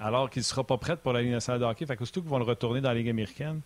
[0.00, 1.86] alors qu'il ne sera pas prêt pour la Ligue nationale de hockey.
[1.86, 3.60] Fait que surtout qu'ils vont le retourner dans la Ligue américaine,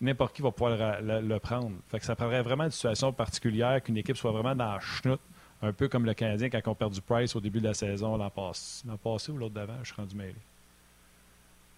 [0.00, 1.72] n'importe qui va pouvoir le, prendre.
[1.88, 5.20] Fait que ça prendrait vraiment une situation particulière, qu'une équipe soit vraiment dans la chenoute,
[5.62, 8.16] un peu comme le Canadien quand on perd du Price au début de la saison
[8.16, 8.86] l'an passé.
[9.02, 10.34] Passé ou l'autre d'avant, je suis rendu mêlé.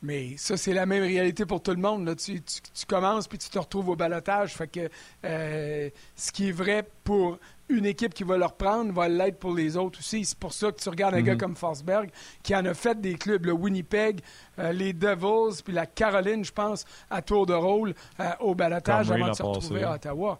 [0.02, 2.14] Mais ça, c'est la même réalité pour tout le monde.
[2.16, 2.42] Tu,
[2.88, 4.54] commences puis tu te retrouves au balotage.
[4.54, 4.88] Fait que
[5.24, 7.38] euh, ce qui est vrai pour
[7.68, 10.24] une équipe qui va le reprendre va l'être pour les autres aussi.
[10.24, 11.40] C'est pour ça que tu regardes un gars mhm.
[11.40, 12.10] comme Forsberg
[12.42, 14.20] qui en a fait des clubs, le Winnipeg,
[14.58, 19.10] euh, les Devils, puis la Caroline, je pense, à tour de rôle euh, au balotage
[19.10, 20.38] avant de se retrouver à Ottawa.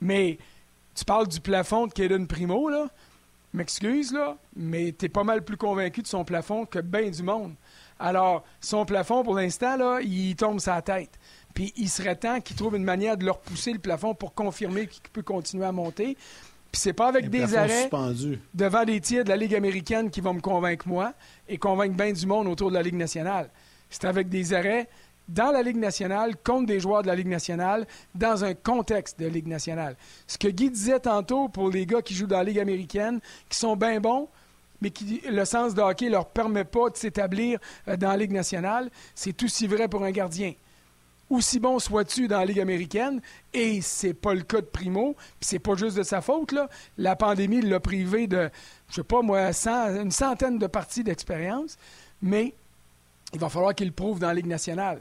[0.00, 0.38] Mais
[0.94, 2.88] tu parles du plafond de Kaden Primo, là.
[3.52, 7.22] M'excuse, là, mais tu es pas mal plus convaincu de son plafond que bien du
[7.22, 7.54] monde.
[7.98, 11.18] Alors, son plafond, pour l'instant, là, il tombe sa tête.
[11.54, 14.88] Puis il serait temps qu'il trouve une manière de leur pousser le plafond pour confirmer
[14.88, 16.16] qu'il peut continuer à monter.
[16.72, 17.88] Puis c'est pas avec des arrêts
[18.52, 21.14] devant des tirs de la Ligue américaine qui vont me convaincre moi
[21.48, 23.48] et convaincre bien du monde autour de la Ligue nationale.
[23.88, 24.88] C'est avec des arrêts
[25.28, 27.86] dans la Ligue nationale contre des joueurs de la Ligue nationale
[28.16, 29.96] dans un contexte de Ligue nationale.
[30.26, 33.56] Ce que Guy disait tantôt pour les gars qui jouent dans la Ligue américaine, qui
[33.56, 34.28] sont bien bons,
[34.84, 37.58] mais le sens de hockey ne leur permet pas de s'établir
[37.88, 40.52] euh, dans la Ligue nationale, c'est aussi vrai pour un gardien
[41.30, 43.20] aussi bon sois-tu dans la Ligue américaine,
[43.52, 46.68] et c'est pas le cas de Primo, puis c'est pas juste de sa faute, là.
[46.98, 48.50] La pandémie l'a privé de,
[48.88, 51.76] je sais pas moi, une centaine de parties d'expérience,
[52.20, 52.54] mais
[53.32, 55.00] il va falloir qu'il le prouve dans la Ligue nationale.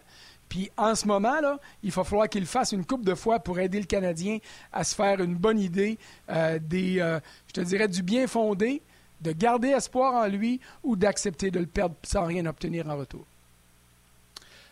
[0.50, 3.60] Puis en ce moment, là, il va falloir qu'il fasse une coupe de fois pour
[3.60, 4.38] aider le Canadien
[4.72, 5.98] à se faire une bonne idée
[6.30, 8.82] euh, des, euh, je te dirais, du bien fondé,
[9.24, 13.26] de garder espoir en lui ou d'accepter de le perdre sans rien obtenir en retour.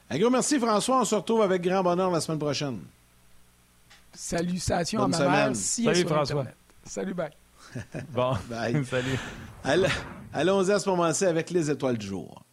[0.10, 1.02] Un gros merci, François.
[1.02, 2.82] On se retrouve avec grand bonheur la semaine prochaine.
[4.14, 5.56] Salutations à ma mère.
[5.56, 6.46] Salut, François.
[6.84, 7.32] Salut, bye.
[8.10, 8.84] bon, bye.
[9.64, 9.88] Salut.
[10.34, 12.44] Allons-y à ce moment-ci avec les étoiles du jour.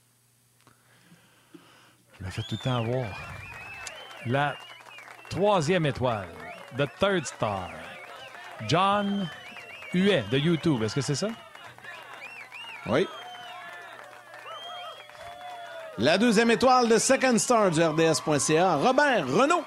[2.21, 3.07] Je me fais tout le temps avoir.
[4.27, 4.55] La
[5.31, 6.29] troisième étoile,
[6.77, 7.71] The Third Star,
[8.69, 9.29] John
[9.95, 10.83] Huet de YouTube.
[10.83, 11.29] Est-ce que c'est ça?
[12.87, 13.07] Oui.
[15.99, 19.65] La deuxième étoile de Second Star du RDS.ca, Robert Renault.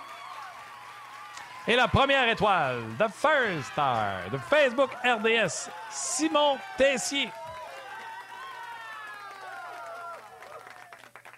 [1.68, 7.30] Et la première étoile, The First Star de Facebook RDS, Simon Tessier.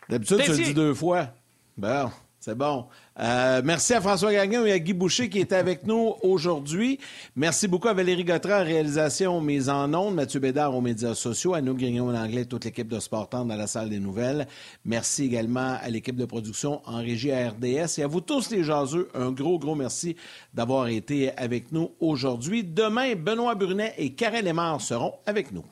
[0.07, 1.27] D'habitude, tu le dis deux fois.
[1.75, 2.11] Bon.
[2.45, 2.87] C'est bon.
[3.21, 6.99] Euh, merci à François Gagnon et à Guy Boucher qui étaient avec nous aujourd'hui.
[7.37, 11.61] Merci beaucoup à Valérie Gautran, réalisation mise en ondes, Mathieu Bédard aux médias sociaux, à
[11.61, 14.45] nous Grignon en anglais, toute l'équipe de Sportant dans la salle des nouvelles.
[14.83, 18.65] Merci également à l'équipe de production en régie à RDS et à vous tous les
[18.65, 20.17] jaseux, un gros, gros merci
[20.53, 22.65] d'avoir été avec nous aujourd'hui.
[22.65, 25.63] Demain, Benoît Brunet et Karel Lemar seront avec nous.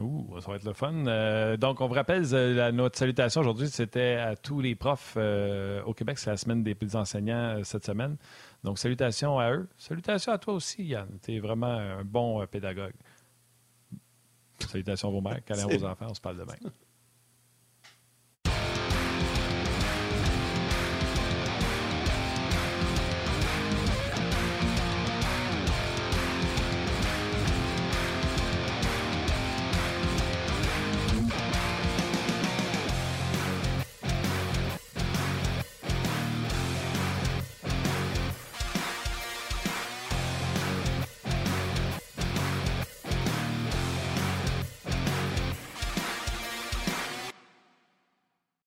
[0.00, 1.06] Ouh, ça va être le fun.
[1.06, 5.82] Euh, donc, on vous rappelle, euh, notre salutation aujourd'hui, c'était à tous les profs euh,
[5.84, 6.18] au Québec.
[6.18, 8.16] C'est la semaine des petits enseignants cette semaine.
[8.64, 9.68] Donc, salutations à eux.
[9.76, 11.08] Salutations à toi aussi, Yann.
[11.22, 12.94] Tu es vraiment un bon pédagogue.
[14.58, 16.06] Salutations à vos mères, câlins vos enfants.
[16.10, 16.54] On se parle demain.